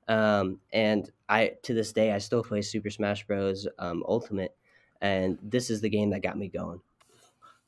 Um, 0.09 0.61
and 0.73 1.11
I 1.29 1.53
to 1.65 1.75
this 1.75 1.93
day 1.93 2.13
I 2.13 2.19
still 2.19 2.43
play 2.43 2.63
Super 2.63 2.91
Smash 2.91 3.27
Bros. 3.27 3.67
Um, 3.79 4.05
Ultimate, 4.07 4.55
and 5.01 5.39
this 5.43 5.71
is 5.71 5.81
the 5.81 5.89
game 5.89 6.11
that 6.11 6.23
got 6.23 6.39
me 6.39 6.49
going. 6.49 6.81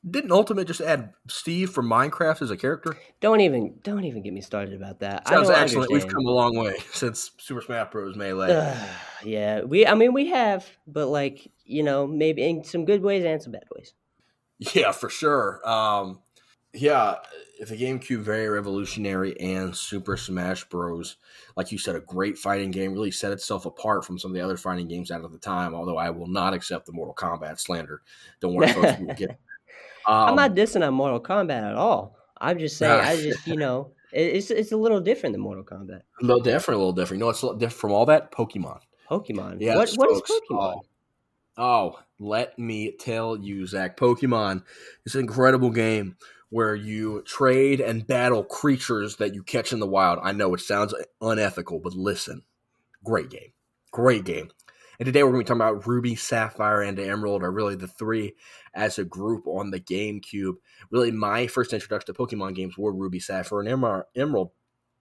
Didn't 0.09 0.31
Ultimate 0.31 0.65
just 0.65 0.79
add 0.79 1.13
Steve 1.27 1.71
from 1.71 1.89
Minecraft 1.89 2.41
as 2.41 2.51
a 2.51 2.57
character? 2.57 2.95
Don't 3.19 3.41
even 3.41 3.79
don't 3.83 4.05
even 4.05 4.23
get 4.23 4.31
me 4.31 4.39
started 4.39 4.73
about 4.73 4.99
that. 4.99 5.27
Sounds 5.27 5.49
excellent. 5.49 5.91
We've 5.91 6.07
come 6.07 6.25
a 6.25 6.31
long 6.31 6.57
way 6.57 6.77
since 6.93 7.31
Super 7.37 7.61
Smash 7.61 7.91
Bros. 7.91 8.15
Melee. 8.15 8.77
yeah, 9.25 9.61
we. 9.61 9.85
I 9.85 9.95
mean, 9.95 10.13
we 10.13 10.27
have, 10.27 10.65
but 10.87 11.07
like 11.07 11.51
you 11.65 11.83
know, 11.83 12.07
maybe 12.07 12.43
in 12.47 12.63
some 12.63 12.85
good 12.85 13.01
ways 13.01 13.25
and 13.25 13.41
some 13.41 13.51
bad 13.51 13.65
ways. 13.75 13.93
Yeah, 14.73 14.91
for 14.91 15.09
sure. 15.09 15.61
Um, 15.67 16.19
yeah, 16.73 17.15
the 17.59 17.75
GameCube 17.75 18.19
very 18.19 18.47
revolutionary, 18.47 19.39
and 19.39 19.75
Super 19.75 20.15
Smash 20.17 20.63
Bros. 20.65 21.17
Like 21.55 21.71
you 21.71 21.77
said, 21.77 21.95
a 21.95 22.01
great 22.01 22.37
fighting 22.37 22.71
game. 22.71 22.93
Really 22.93 23.11
set 23.11 23.31
itself 23.31 23.65
apart 23.65 24.05
from 24.05 24.19
some 24.19 24.31
of 24.31 24.35
the 24.35 24.43
other 24.43 24.57
fighting 24.57 24.87
games 24.87 25.09
out 25.09 25.23
of 25.23 25.31
the 25.31 25.39
time. 25.39 25.73
Although 25.73 25.97
I 25.97 26.11
will 26.11 26.27
not 26.27 26.53
accept 26.53 26.85
the 26.85 26.93
Mortal 26.93 27.15
Kombat 27.15 27.59
slander. 27.59 28.01
Don't 28.39 28.53
worry, 28.53 28.67
folks. 28.67 28.99
We 28.99 29.05
will 29.05 29.15
get 29.15 29.29
um, 29.29 29.35
I'm 30.29 30.35
not 30.35 30.55
dissing 30.55 30.85
on 30.85 30.93
Mortal 30.93 31.19
Kombat 31.19 31.69
at 31.69 31.75
all. 31.75 32.17
I'm 32.39 32.59
just 32.59 32.77
saying, 32.77 33.01
I 33.01 33.15
just 33.21 33.47
you 33.47 33.55
know, 33.55 33.91
it's 34.11 34.51
it's 34.51 34.71
a 34.71 34.77
little 34.77 35.01
different 35.01 35.33
than 35.33 35.41
Mortal 35.41 35.63
Kombat. 35.63 36.01
A 36.21 36.25
little 36.25 36.41
different, 36.41 36.75
a 36.75 36.79
little 36.79 36.93
different. 36.93 37.19
You 37.19 37.25
know, 37.25 37.29
it's 37.29 37.41
different 37.41 37.73
from 37.73 37.91
all 37.91 38.05
that 38.05 38.31
Pokemon. 38.31 38.79
Pokemon. 39.09 39.57
Yeah. 39.59 39.75
What, 39.75 39.91
what 39.93 40.11
is 40.11 40.21
Pokemon? 40.21 40.75
Oh, 40.75 40.81
oh, 41.57 41.99
let 42.19 42.57
me 42.59 42.91
tell 42.91 43.37
you, 43.37 43.65
Zach. 43.65 43.97
Pokemon 43.97 44.63
is 45.05 45.15
an 45.15 45.21
incredible 45.21 45.71
game 45.71 46.15
where 46.49 46.75
you 46.75 47.21
trade 47.23 47.79
and 47.79 48.07
battle 48.07 48.43
creatures 48.43 49.17
that 49.17 49.33
you 49.33 49.43
catch 49.43 49.71
in 49.71 49.79
the 49.79 49.87
wild. 49.87 50.19
I 50.23 50.31
know 50.31 50.53
it 50.53 50.61
sounds 50.61 50.93
unethical, 51.21 51.79
but 51.79 51.93
listen, 51.93 52.43
great 53.03 53.29
game, 53.29 53.53
great 53.91 54.25
game. 54.25 54.49
And 54.99 55.05
today 55.05 55.23
we're 55.23 55.31
going 55.31 55.45
to 55.45 55.53
be 55.53 55.57
talking 55.59 55.61
about 55.61 55.87
Ruby, 55.87 56.15
Sapphire, 56.15 56.81
and 56.81 56.99
Emerald 56.99 57.41
are 57.41 57.51
really 57.51 57.75
the 57.75 57.87
three 57.87 58.35
as 58.73 58.99
a 58.99 59.05
group 59.05 59.47
on 59.47 59.71
the 59.71 59.79
GameCube. 59.79 60.55
Really, 60.91 61.11
my 61.11 61.47
first 61.47 61.71
introduction 61.71 62.13
to 62.13 62.19
Pokemon 62.19 62.55
games 62.55 62.77
were 62.77 62.93
Ruby, 62.93 63.19
Sapphire, 63.19 63.61
and 63.61 64.03
Emerald. 64.15 64.49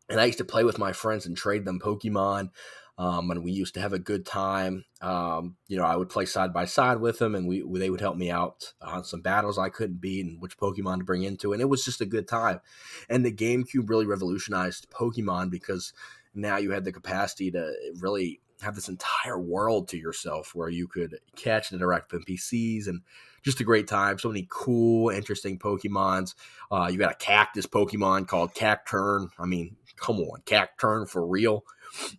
And 0.09 0.21
I 0.21 0.27
used 0.27 0.39
to 0.39 0.45
play 0.45 0.63
with 0.63 0.79
my 0.79 0.93
friends 0.93 1.27
and 1.27 1.37
trade 1.37 1.65
them 1.65 1.81
Pokemon. 1.81 2.51
Um, 2.99 3.31
and 3.31 3.45
we 3.45 3.53
used 3.53 3.75
to 3.75 3.81
have 3.81 3.93
a 3.93 3.99
good 3.99 4.27
time. 4.27 4.85
Um, 5.01 5.57
you 5.69 5.77
know, 5.77 5.85
I 5.85 5.95
would 5.95 6.09
play 6.09 6.27
side 6.27 6.53
by 6.53 6.65
side 6.65 6.99
with 6.99 7.21
them, 7.21 7.37
and 7.37 7.47
we 7.47 7.65
they 7.79 7.91
would 7.91 8.01
help 8.01 8.17
me 8.17 8.31
out 8.31 8.73
on 8.83 9.05
some 9.05 9.21
battles 9.23 9.57
I 9.57 9.69
couldn't 9.69 10.01
beat 10.01 10.27
and 10.27 10.43
which 10.43 10.59
Pokemon 10.59 10.99
to 10.99 11.05
bring 11.05 11.23
into, 11.23 11.53
and 11.53 11.63
it 11.63 11.69
was 11.69 11.85
just 11.85 12.01
a 12.01 12.07
good 12.07 12.27
time. 12.27 12.61
And 13.09 13.25
the 13.25 13.33
GameCube 13.33 13.89
really 13.89 14.07
revolutionized 14.07 14.91
Pokemon 14.91 15.51
because 15.51 15.93
now 16.35 16.57
you 16.57 16.73
had 16.73 16.85
the 16.85 16.93
capacity 16.93 17.53
to 17.53 17.73
really 18.01 18.41
have 18.63 18.75
this 18.75 18.89
entire 18.89 19.39
world 19.39 19.89
to 19.89 19.97
yourself 19.97 20.53
where 20.55 20.69
you 20.69 20.89
could 20.89 21.19
catch 21.37 21.71
and 21.71 21.81
interact 21.81 22.13
with 22.13 22.27
NPCs 22.27 22.89
and 22.89 23.03
just 23.43 23.61
a 23.61 23.65
great 23.65 23.87
time. 23.87 24.19
So 24.19 24.29
many 24.29 24.47
cool, 24.51 25.11
interesting 25.11 25.59
Pokemons. 25.59 26.35
Uh, 26.71 26.89
you 26.91 26.99
got 26.99 27.13
a 27.13 27.17
cactus 27.17 27.67
Pokemon 27.67 28.27
called 28.27 28.55
Cacturn. 28.55 29.31
I 29.39 29.47
mean, 29.47 29.77
come 29.97 30.19
on, 30.19 30.43
Cacturn 30.45 31.07
for 31.07 31.25
real? 31.25 31.65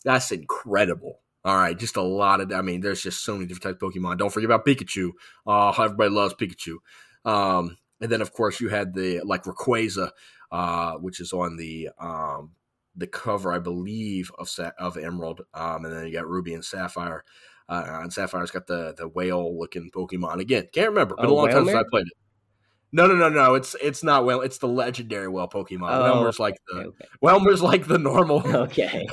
That's 0.03 0.31
incredible. 0.31 1.19
All 1.45 1.55
right, 1.55 1.77
just 1.77 1.95
a 1.95 2.01
lot 2.01 2.41
of. 2.41 2.51
I 2.51 2.61
mean, 2.61 2.81
there's 2.81 3.01
just 3.01 3.23
so 3.23 3.33
many 3.33 3.45
different 3.45 3.79
types 3.79 3.83
of 3.83 3.93
Pokemon. 3.93 4.17
Don't 4.17 4.31
forget 4.31 4.49
about 4.49 4.65
Pikachu. 4.65 5.11
Uh, 5.47 5.69
everybody 5.69 6.09
loves 6.09 6.33
Pikachu. 6.33 6.77
Um, 7.23 7.77
and 8.01 8.11
then 8.11 8.21
of 8.21 8.33
course 8.33 8.59
you 8.59 8.69
had 8.69 8.93
the 8.93 9.21
like 9.21 9.43
Rayquaza, 9.43 10.11
uh, 10.51 10.93
which 10.93 11.19
is 11.19 11.33
on 11.33 11.57
the 11.57 11.89
um, 11.99 12.51
the 12.95 13.07
cover, 13.07 13.53
I 13.53 13.59
believe, 13.59 14.31
of 14.37 14.49
of 14.77 14.97
Emerald, 14.97 15.41
um, 15.53 15.85
and 15.85 15.93
then 15.93 16.07
you 16.07 16.13
got 16.13 16.27
Ruby 16.27 16.53
and 16.53 16.65
Sapphire. 16.65 17.23
Uh, 17.67 17.99
and 18.01 18.11
Sapphire's 18.11 18.51
got 18.51 18.67
the 18.67 18.93
the 18.97 19.07
whale 19.07 19.57
looking 19.57 19.91
Pokemon 19.91 20.39
again. 20.39 20.67
Can't 20.73 20.89
remember. 20.89 21.15
Been 21.15 21.27
oh, 21.27 21.33
a 21.33 21.35
long 21.35 21.49
time 21.49 21.65
since 21.65 21.77
I 21.77 21.83
played 21.89 22.07
it. 22.07 22.13
No, 22.91 23.07
no, 23.07 23.15
no, 23.15 23.29
no. 23.29 23.55
It's 23.55 23.75
it's 23.81 24.03
not 24.03 24.25
well. 24.25 24.41
It's 24.41 24.57
the 24.57 24.67
legendary 24.67 25.27
well 25.27 25.47
Pokemon. 25.47 25.89
Oh, 25.91 26.03
Wailmer's 26.03 26.39
like 26.39 26.57
the 26.67 26.79
okay. 26.79 27.05
Wailmer's 27.21 27.61
like 27.61 27.87
the 27.87 27.99
normal. 27.99 28.41
Okay. 28.59 29.07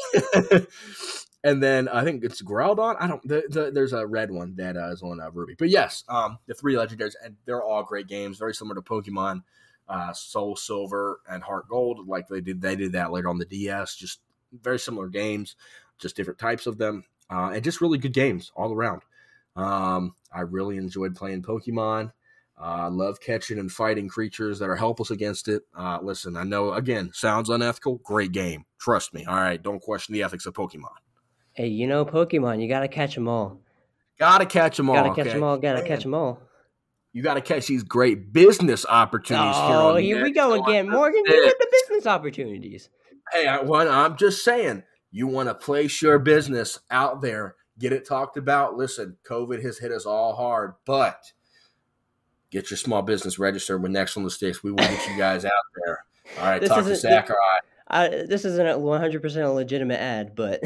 and 1.45 1.62
then 1.62 1.89
I 1.89 2.05
think 2.05 2.25
it's 2.25 2.43
Groudon. 2.43 2.97
I 2.99 3.07
don't. 3.07 3.27
The, 3.27 3.45
the, 3.49 3.71
there's 3.71 3.93
a 3.93 4.07
red 4.07 4.31
one 4.31 4.55
that 4.57 4.77
uh, 4.77 4.91
is 4.91 5.03
on 5.03 5.21
uh, 5.21 5.31
Ruby. 5.31 5.55
But 5.59 5.69
yes, 5.69 6.05
um, 6.09 6.39
the 6.47 6.55
three 6.55 6.75
legendaries, 6.75 7.15
and 7.23 7.37
they're 7.45 7.62
all 7.62 7.83
great 7.83 8.09
games. 8.09 8.39
Very 8.39 8.55
similar 8.55 8.77
to 8.77 8.83
Pokemon 8.83 9.43
uh, 9.89 10.12
Soul 10.12 10.57
Silver 10.57 11.21
and 11.29 11.43
Heart 11.43 11.69
Gold. 11.69 12.07
Like 12.07 12.29
they 12.29 12.41
did, 12.41 12.61
they 12.61 12.77
did 12.77 12.93
that 12.93 13.12
later 13.12 13.29
on 13.29 13.39
the 13.39 13.45
DS. 13.45 13.97
Just 13.97 14.21
very 14.62 14.79
similar 14.79 15.09
games, 15.09 15.57
just 15.99 16.17
different 16.17 16.39
types 16.39 16.67
of 16.67 16.79
them, 16.79 17.05
uh, 17.31 17.51
and 17.55 17.65
just 17.65 17.81
really 17.81 17.99
good 17.99 18.12
games 18.12 18.53
all 18.57 18.73
around. 18.73 19.03
Um, 19.55 20.15
I 20.33 20.41
really 20.41 20.77
enjoyed 20.77 21.17
playing 21.17 21.43
Pokemon. 21.43 22.12
I 22.59 22.87
uh, 22.87 22.90
love 22.90 23.21
catching 23.21 23.59
and 23.59 23.71
fighting 23.71 24.09
creatures 24.09 24.59
that 24.61 24.71
are 24.71 24.77
helpless 24.77 25.11
against 25.11 25.49
it. 25.49 25.62
Uh, 25.77 25.99
listen, 26.03 26.37
I 26.37 26.45
know 26.45 26.73
again 26.73 27.11
sounds 27.12 27.51
unethical. 27.51 28.01
Great 28.05 28.33
game, 28.33 28.64
trust 28.79 29.12
me. 29.12 29.25
All 29.27 29.37
right, 29.37 29.62
don't 29.62 29.81
question 29.81 30.14
the 30.14 30.23
ethics 30.23 30.47
of 30.47 30.55
Pokemon. 30.55 30.95
Hey, 31.53 31.69
you 31.69 31.87
know 31.87 32.05
Pokemon, 32.05 32.62
you 32.62 32.69
gotta 32.69 32.88
catch 32.88 33.14
them 33.14 33.29
all. 33.29 33.61
Gotta 34.19 34.47
catch 34.47 34.79
them 34.79 34.88
all. 34.88 34.97
Gotta 34.97 35.14
catch 35.14 35.27
okay? 35.27 35.35
them 35.35 35.42
all. 35.42 35.59
Gotta 35.59 35.83
catch 35.83 36.03
them 36.03 36.14
all. 36.14 36.40
You 37.16 37.23
got 37.23 37.35
to 37.35 37.40
catch 37.40 37.66
these 37.66 37.83
great 37.83 38.35
business 38.35 38.85
opportunities. 38.87 39.55
Oh, 39.57 39.97
here, 39.97 40.16
here 40.16 40.23
we 40.23 40.33
go 40.33 40.53
again, 40.53 40.90
Morgan. 40.90 41.23
You 41.25 41.45
get 41.47 41.59
the 41.59 41.66
business 41.73 42.07
opportunities. 42.07 42.90
Hey, 43.33 43.47
I, 43.47 43.62
well, 43.62 43.88
I'm 43.88 44.19
just 44.19 44.45
saying, 44.45 44.83
you 45.11 45.27
want 45.27 45.49
to 45.49 45.55
place 45.55 46.03
your 46.03 46.19
business 46.19 46.79
out 46.90 47.23
there, 47.23 47.55
get 47.79 47.95
it 47.95 48.07
talked 48.07 48.37
about. 48.37 48.77
Listen, 48.77 49.16
COVID 49.27 49.62
has 49.62 49.79
hit 49.79 49.92
us 49.92 50.05
all 50.05 50.37
hard, 50.37 50.75
but 50.85 51.33
get 52.51 52.71
your 52.71 52.77
small 52.77 53.03
business 53.03 53.39
registered 53.39 53.83
with 53.83 53.93
Next 53.93 54.17
on 54.17 54.25
the 54.25 54.31
Sticks. 54.31 54.63
We 54.63 54.71
will 54.71 54.79
get 54.79 55.09
you 55.09 55.17
guys 55.17 55.45
out 55.45 55.53
there. 55.85 56.05
All 56.39 56.45
right, 56.45 56.61
this 56.61 56.69
talk 56.69 56.85
to 56.85 57.33
right. 57.33 57.61
Uh, 57.89 58.09
this 58.27 58.45
isn't 58.45 58.67
a 58.67 58.75
100% 58.75 59.45
a 59.45 59.49
legitimate 59.49 60.01
ad, 60.01 60.35
but. 60.35 60.61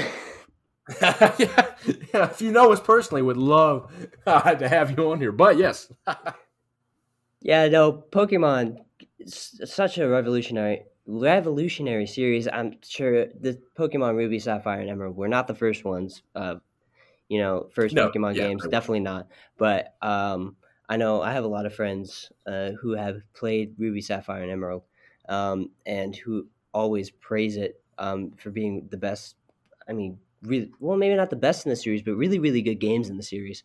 yeah, 1.01 1.35
yeah, 2.15 2.31
if 2.31 2.41
you 2.41 2.51
know 2.51 2.73
us 2.73 2.81
personally, 2.81 3.23
would 3.23 3.37
love 3.37 3.93
uh, 4.27 4.55
to 4.55 4.69
have 4.69 4.97
you 4.97 5.11
on 5.13 5.21
here. 5.21 5.33
But 5.33 5.59
yes. 5.59 5.93
yeah, 7.41 7.69
no, 7.69 7.93
Pokemon, 7.93 8.79
such 9.27 9.99
a 9.99 10.09
revolutionary 10.09 10.85
revolutionary 11.07 12.07
series. 12.07 12.49
I'm 12.51 12.77
sure 12.83 13.27
the 13.27 13.61
Pokemon 13.77 14.15
Ruby, 14.17 14.39
Sapphire, 14.39 14.81
and 14.81 14.89
Emerald 14.89 15.17
were 15.17 15.29
not 15.29 15.47
the 15.47 15.55
first 15.55 15.85
ones. 15.85 16.23
Uh, 16.35 16.57
you 17.29 17.39
know, 17.39 17.69
first 17.73 17.95
no, 17.95 18.09
Pokemon 18.09 18.37
yeah, 18.37 18.49
games, 18.49 18.67
definitely 18.67 19.01
not. 19.01 19.29
But 19.57 19.95
um, 20.03 20.57
I 20.91 20.97
know 20.97 21.23
I 21.23 21.33
have 21.33 21.45
a 21.45 21.49
lot 21.49 21.67
of 21.67 21.75
friends 21.75 22.33
uh, 22.49 22.73
who 22.73 22.95
have 22.95 23.23
played 23.33 23.77
Ruby, 23.79 24.01
Sapphire, 24.01 24.43
and 24.43 24.51
Emerald, 24.51 24.83
um, 25.29 25.71
and 25.87 26.17
who 26.17 26.49
always 26.75 27.11
praise 27.11 27.57
it 27.57 27.81
um, 27.97 28.33
for 28.33 28.51
being 28.51 28.89
the 28.91 28.97
best. 28.97 29.37
I 29.89 29.93
mean, 29.93 30.19
really 30.43 30.73
well, 30.81 30.97
maybe 30.97 31.15
not 31.15 31.31
the 31.31 31.37
best 31.37 31.65
in 31.65 31.71
the 31.71 31.77
series, 31.77 32.03
but 32.03 32.17
really, 32.17 32.41
really 32.41 32.61
good 32.61 32.81
games 32.81 33.09
in 33.09 33.17
the 33.17 33.23
series. 33.23 33.63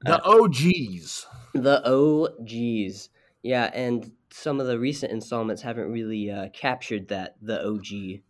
The 0.00 0.16
uh, 0.16 0.40
OGs. 0.40 1.26
The 1.52 1.82
OGs. 1.84 3.10
Yeah, 3.42 3.70
and 3.74 4.10
some 4.30 4.58
of 4.58 4.66
the 4.66 4.78
recent 4.78 5.12
installments 5.12 5.60
haven't 5.60 5.92
really 5.92 6.30
uh, 6.30 6.48
captured 6.54 7.08
that 7.08 7.36
the 7.42 7.62
OG. 7.62 8.22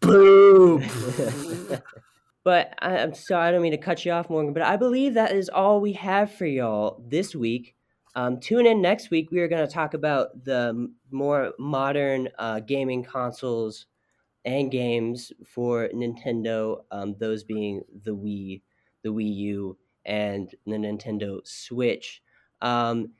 Boom. 0.00 0.84
but 2.48 2.72
I, 2.78 2.96
am 2.96 3.12
sorry, 3.12 3.48
I 3.48 3.50
don't 3.50 3.60
mean 3.60 3.72
to 3.72 3.76
cut 3.76 4.06
you 4.06 4.12
off, 4.12 4.30
Morgan. 4.30 4.54
But 4.54 4.62
I 4.62 4.78
believe 4.78 5.12
that 5.12 5.32
is 5.32 5.50
all 5.50 5.82
we 5.82 5.92
have 5.92 6.32
for 6.32 6.46
y'all 6.46 6.98
this 7.06 7.34
week. 7.34 7.74
Um, 8.14 8.40
tune 8.40 8.64
in 8.64 8.80
next 8.80 9.10
week. 9.10 9.30
We 9.30 9.40
are 9.40 9.48
going 9.48 9.66
to 9.66 9.70
talk 9.70 9.92
about 9.92 10.46
the 10.46 10.90
more 11.10 11.52
modern 11.58 12.30
uh, 12.38 12.60
gaming 12.60 13.04
consoles 13.04 13.84
and 14.46 14.70
games 14.70 15.30
for 15.44 15.90
Nintendo, 15.94 16.84
um, 16.90 17.16
those 17.18 17.44
being 17.44 17.82
the 18.02 18.16
Wii, 18.16 18.62
the 19.02 19.10
Wii 19.10 19.36
U, 19.36 19.76
and 20.06 20.48
the 20.64 20.76
Nintendo 20.76 21.46
Switch. 21.46 22.22
Um, 22.62 23.10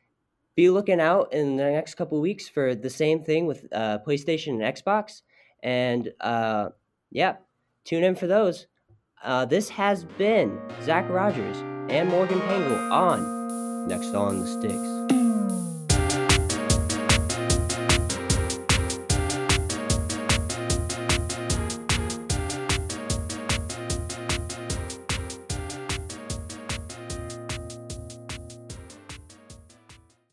be 0.56 0.70
looking 0.70 1.02
out 1.02 1.34
in 1.34 1.56
the 1.56 1.70
next 1.70 1.96
couple 1.96 2.18
weeks 2.18 2.48
for 2.48 2.74
the 2.74 2.88
same 2.88 3.22
thing 3.22 3.44
with 3.44 3.66
uh, 3.74 3.98
PlayStation 4.06 4.54
and 4.54 4.74
Xbox. 4.74 5.20
And 5.62 6.14
uh, 6.18 6.70
yeah, 7.10 7.36
tune 7.84 8.04
in 8.04 8.14
for 8.14 8.26
those. 8.26 8.66
Uh, 9.22 9.44
this 9.44 9.68
has 9.68 10.04
been 10.04 10.58
Zach 10.82 11.08
Rogers 11.08 11.56
and 11.90 12.08
Morgan 12.08 12.40
Pangle 12.40 12.92
on 12.92 13.88
Next 13.88 14.14
on 14.14 14.40
the 14.40 14.46
Sticks. 14.46 14.97